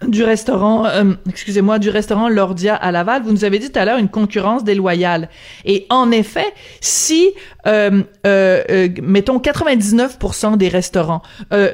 [0.07, 3.21] du restaurant, euh, excusez-moi, du restaurant Lordia à Laval.
[3.23, 5.29] Vous nous avez dit tout à l'heure une concurrence déloyale.
[5.65, 6.45] Et en effet,
[6.79, 7.29] si
[7.67, 11.21] euh, euh, mettons 99% des restaurants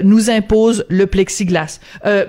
[0.03, 1.79] nous imposent le plexiglas,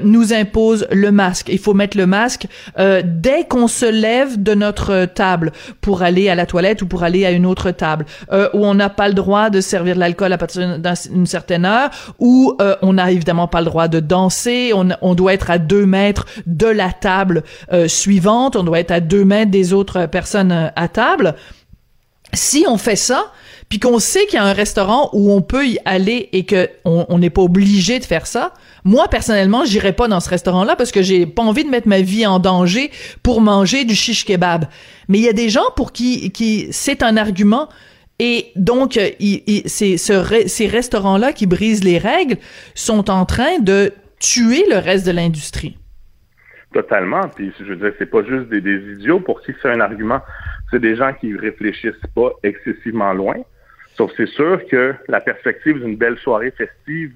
[0.02, 1.48] nous imposent le masque.
[1.48, 2.46] Il faut mettre le masque
[2.76, 7.24] dès qu'on se lève de notre table pour aller à la toilette ou pour aller
[7.24, 10.38] à une autre table, où on n'a pas le droit de servir de l'alcool à
[10.38, 15.14] partir d'une certaine heure, où euh, on n'a évidemment pas le droit de danser, on,
[15.14, 17.42] doit être à deux mètres de la table
[17.72, 21.34] euh, suivante, on doit être à deux mètres des autres personnes euh, à table.
[22.32, 23.32] Si on fait ça,
[23.68, 26.68] puis qu'on sait qu'il y a un restaurant où on peut y aller et que
[26.84, 28.52] on n'est pas obligé de faire ça,
[28.84, 32.00] moi personnellement, j'irai pas dans ce restaurant-là parce que j'ai pas envie de mettre ma
[32.00, 32.92] vie en danger
[33.22, 34.66] pour manger du shish kebab.
[35.08, 37.68] Mais il y a des gens pour qui, qui c'est un argument
[38.18, 39.10] et donc, euh,
[39.66, 42.36] ces, restaurants-là qui brisent les règles
[42.74, 45.76] sont en train de tuer le reste de l'industrie.
[46.72, 47.28] Totalement.
[47.28, 50.20] Puis, je veux dire, c'est pas juste des, idiots pour qui c'est un argument.
[50.70, 53.36] C'est des gens qui réfléchissent pas excessivement loin.
[53.96, 57.12] Sauf c'est sûr que la perspective d'une belle soirée festive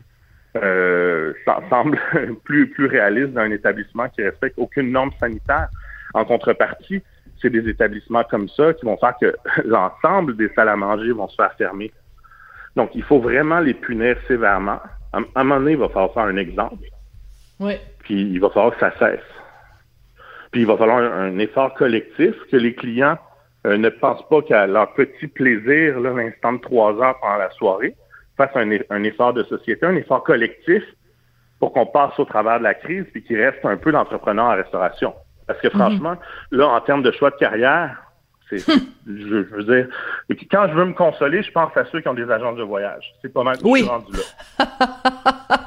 [0.56, 1.34] euh,
[1.68, 1.98] semble
[2.44, 5.68] plus, plus réaliste dans un établissement qui respecte aucune norme sanitaire.
[6.14, 7.02] En contrepartie,
[7.40, 9.34] c'est des établissements comme ça qui vont faire que
[9.64, 11.92] l'ensemble des salles à manger vont se faire fermer.
[12.76, 14.80] Donc, il faut vraiment les punir sévèrement.
[15.12, 16.84] À, un moment donné, il va falloir faire un exemple.
[17.58, 17.74] Oui.
[18.00, 19.20] Puis, il va falloir que ça cesse.
[20.52, 23.18] Puis, il va falloir un, effort collectif, que les clients
[23.66, 27.94] euh, ne pensent pas qu'à leur petit plaisir, l'instant de trois heures pendant la soirée,
[28.36, 30.82] fassent un, un effort de société, un effort collectif
[31.58, 34.56] pour qu'on passe au travers de la crise puis qu'il reste un peu d'entrepreneurs en
[34.56, 35.14] restauration.
[35.50, 35.80] Parce que mhm.
[35.80, 36.16] franchement,
[36.52, 37.96] là, en termes de choix de carrière,
[38.58, 39.86] Je, veux dire,
[40.50, 43.12] quand je veux me consoler, je pense à ceux qui ont des agences de voyage.
[43.22, 43.82] C'est pas mal oui.
[43.82, 44.66] rendu là.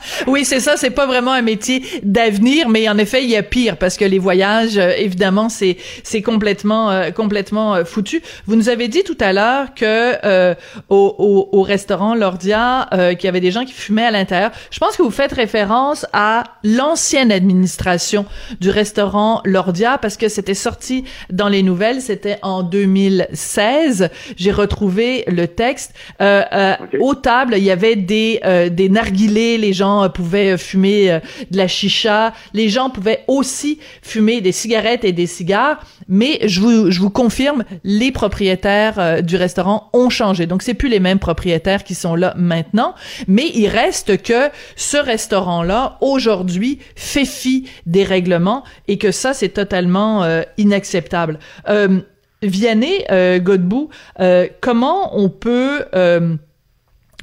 [0.28, 0.78] oui, c'est ça.
[0.78, 4.06] C'est pas vraiment un métier d'avenir, mais en effet, il y a pire parce que
[4.06, 8.22] les voyages, euh, évidemment, c'est c'est complètement euh, complètement euh, foutu.
[8.46, 10.54] Vous nous avez dit tout à l'heure que
[10.90, 14.52] au, au, au, restaurant Lordia, qu'il y avait des gens qui fumaient à l'intérieur.
[14.72, 18.26] Je pense que vous faites référence à l'ancienne administration
[18.60, 22.02] du restaurant Lordia parce que c'était sorti dans les nouvelles.
[22.02, 24.10] C'était en 2016.
[24.36, 25.94] J'ai retrouvé le texte.
[26.22, 29.60] Euh, euh, Aux tables, il y avait des euh, des narguilés.
[29.60, 31.20] Les gens pouvaient fumer
[31.52, 32.34] de la chicha.
[32.54, 35.80] Les gens pouvaient aussi fumer des cigarettes et des cigares.
[36.08, 40.48] Mais je vous je vous confirme, les propriétaires du restaurant ont changé.
[40.48, 42.96] Donc c'est plus les mêmes propriétaires qui sont là maintenant.
[43.28, 49.50] Mais il reste que ce restaurant-là aujourd'hui fait fi des règlements et que ça c'est
[49.50, 50.26] totalement
[50.58, 51.38] inacceptable.
[51.70, 52.02] Euh,
[52.44, 53.90] Vianney euh, Godbout,
[54.20, 56.36] euh, comment on peut euh,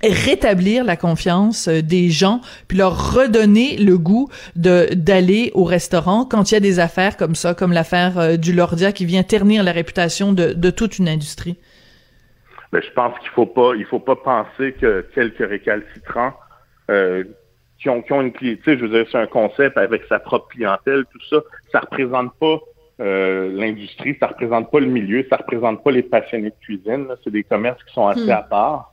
[0.02, 6.50] rétablir la confiance des gens puis leur redonner le goût de d'aller au restaurant quand
[6.50, 9.72] il y a des affaires comme ça comme l'affaire du Lordia qui vient ternir la
[9.72, 11.58] réputation de, de toute une industrie?
[12.72, 16.32] Ben, je pense qu'il faut pas il faut pas penser que quelques récalcitrants
[17.78, 20.48] qui ont qui ont une clientèle je veux dire c'est un concept avec sa propre
[20.48, 21.42] clientèle tout ça
[21.72, 22.58] ça représente pas
[23.00, 27.06] euh, l'industrie, ça représente pas le milieu, ça représente pas les passionnés de cuisine.
[27.24, 28.30] C'est des commerces qui sont assez hmm.
[28.30, 28.92] à part.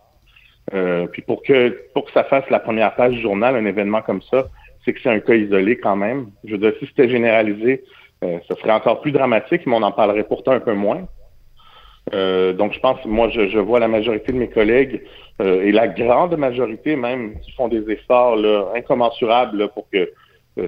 [0.73, 4.01] Euh, puis pour que pour que ça fasse la première page du journal, un événement
[4.01, 4.47] comme ça,
[4.83, 6.27] c'est que c'est un cas isolé quand même.
[6.43, 7.83] Je veux dire, si c'était généralisé,
[8.23, 11.07] euh, ça serait encore plus dramatique, mais on en parlerait pourtant un peu moins.
[12.13, 15.03] Euh, donc je pense, moi, je, je, vois la majorité de mes collègues
[15.39, 20.11] et la grande majorité même qui font des efforts là, incommensurables pour que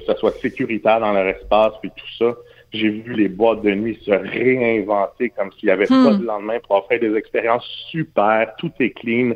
[0.05, 2.35] ça soit sécuritaire dans leur espace puis tout ça.
[2.72, 6.20] J'ai vu les boîtes de nuit se réinventer comme s'il n'y avait pas hmm.
[6.20, 9.34] de lendemain pour offrir des expériences super, tout est clean.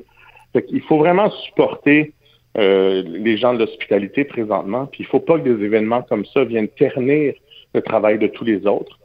[0.70, 2.14] Il faut vraiment supporter
[2.60, 6.44] euh, les gens de l'hospitalité présentement, puis il faut pas que des événements comme ça
[6.44, 7.34] viennent ternir
[7.74, 9.00] le travail de tous les autres.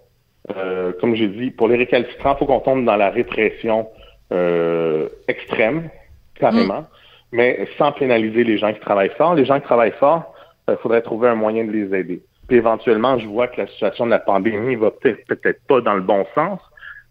[0.54, 3.88] Euh, comme j'ai dit, pour les récalcitrants, il faut qu'on tombe dans la répression
[4.32, 5.88] euh, extrême,
[6.34, 6.86] carrément, hmm.
[7.32, 9.34] mais sans pénaliser les gens qui travaillent fort.
[9.34, 10.34] Les gens qui travaillent fort,
[10.68, 12.20] il faudrait trouver un moyen de les aider.
[12.48, 15.94] Puis éventuellement, je vois que la situation de la pandémie va peut-être peut-être pas dans
[15.94, 16.58] le bon sens,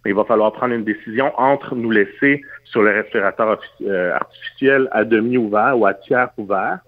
[0.03, 4.89] mais il va falloir prendre une décision entre nous laisser sur le respirateur euh, artificiel
[4.91, 6.79] à demi ouvert ou à tiers ouvert.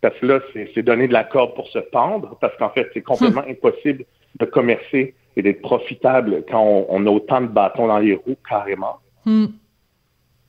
[0.00, 3.02] Parce que là, c'est donner de la corde pour se pendre, parce qu'en fait, c'est
[3.02, 3.50] complètement hmm.
[3.50, 4.04] impossible
[4.38, 9.00] de commercer et d'être profitable quand on, a autant de bâtons dans les roues, carrément.
[9.24, 9.46] Hmm.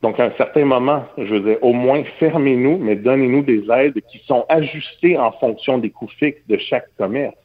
[0.02, 4.00] Donc, à un certain moment, je veux dire, au moins fermez-nous, mais donnez-nous des aides
[4.10, 7.36] qui sont ajustées en fonction des coûts fixes de chaque commerce.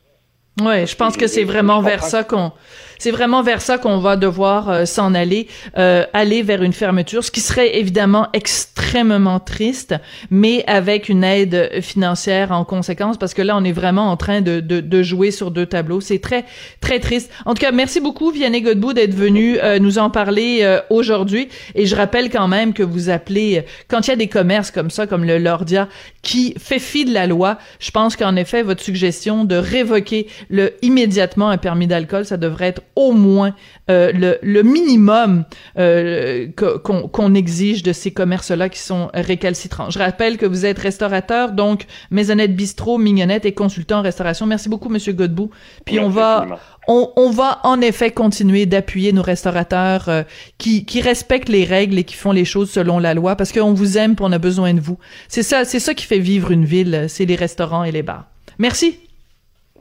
[0.61, 2.53] Ouais, je pense que c'est vraiment vers ça qu'on
[2.99, 7.25] c'est vraiment vers ça qu'on va devoir euh, s'en aller, euh, aller vers une fermeture,
[7.25, 9.95] ce qui serait évidemment extrêmement triste,
[10.31, 14.41] mais avec une aide financière en conséquence, parce que là, on est vraiment en train
[14.41, 16.01] de, de, de jouer sur deux tableaux.
[16.01, 16.45] C'est très,
[16.81, 17.31] très triste.
[17.45, 21.49] En tout cas, merci beaucoup, Vianney Godbout, d'être venu euh, nous en parler euh, aujourd'hui.
[21.75, 24.91] Et je rappelle quand même que vous appelez, quand il y a des commerces comme
[24.91, 25.89] ça, comme le Lordia,
[26.23, 30.73] qui fait fi de la loi, je pense qu'en effet, votre suggestion de révoquer le
[30.83, 33.55] immédiatement un permis d'alcool, ça devrait être au moins
[33.91, 35.45] euh, le, le, minimum
[35.79, 39.91] euh, qu'on exige de ces commerces-là qui sont récalcitrants.
[39.91, 44.47] Je rappelle que vous êtes restaurateur, donc Maisonnette Bistrot, Mignonnette et consultant en restauration.
[44.47, 45.51] Merci beaucoup, Monsieur Godbout.
[45.85, 46.47] Puis on va
[46.87, 50.23] on, on, va en effet continuer d'appuyer nos restaurateurs euh,
[50.59, 53.73] qui, qui respectent les règles et qui font les choses selon la loi parce qu'on
[53.73, 54.99] vous aime et on a besoin de vous.
[55.29, 58.27] C'est ça, c'est ça qui fait vivre une ville, c'est les restaurants et les bars.
[58.59, 58.99] Merci.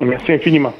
[0.03, 0.73] Merci infiniment.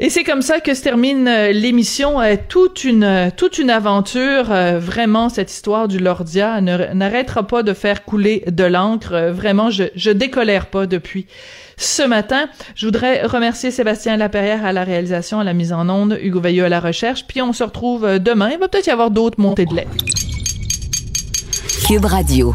[0.00, 2.20] Et c'est comme ça que se termine euh, l'émission.
[2.20, 4.46] Euh, toute une euh, toute une aventure.
[4.78, 9.30] vraiment, cette histoire du Lordia n'arrêtera pas de faire couler de l'encre.
[9.30, 11.26] vraiment, je je décolère pas depuis
[11.76, 12.48] ce matin.
[12.74, 16.64] Je voudrais remercier Sébastien Laperrière à la réalisation, à la mise en onde, Hugo Veilleux
[16.64, 17.26] à la recherche.
[17.26, 18.50] Puis on se retrouve demain.
[18.52, 19.88] Il va peut-être y avoir d'autres montées de lait.
[21.86, 22.54] Cube Radio.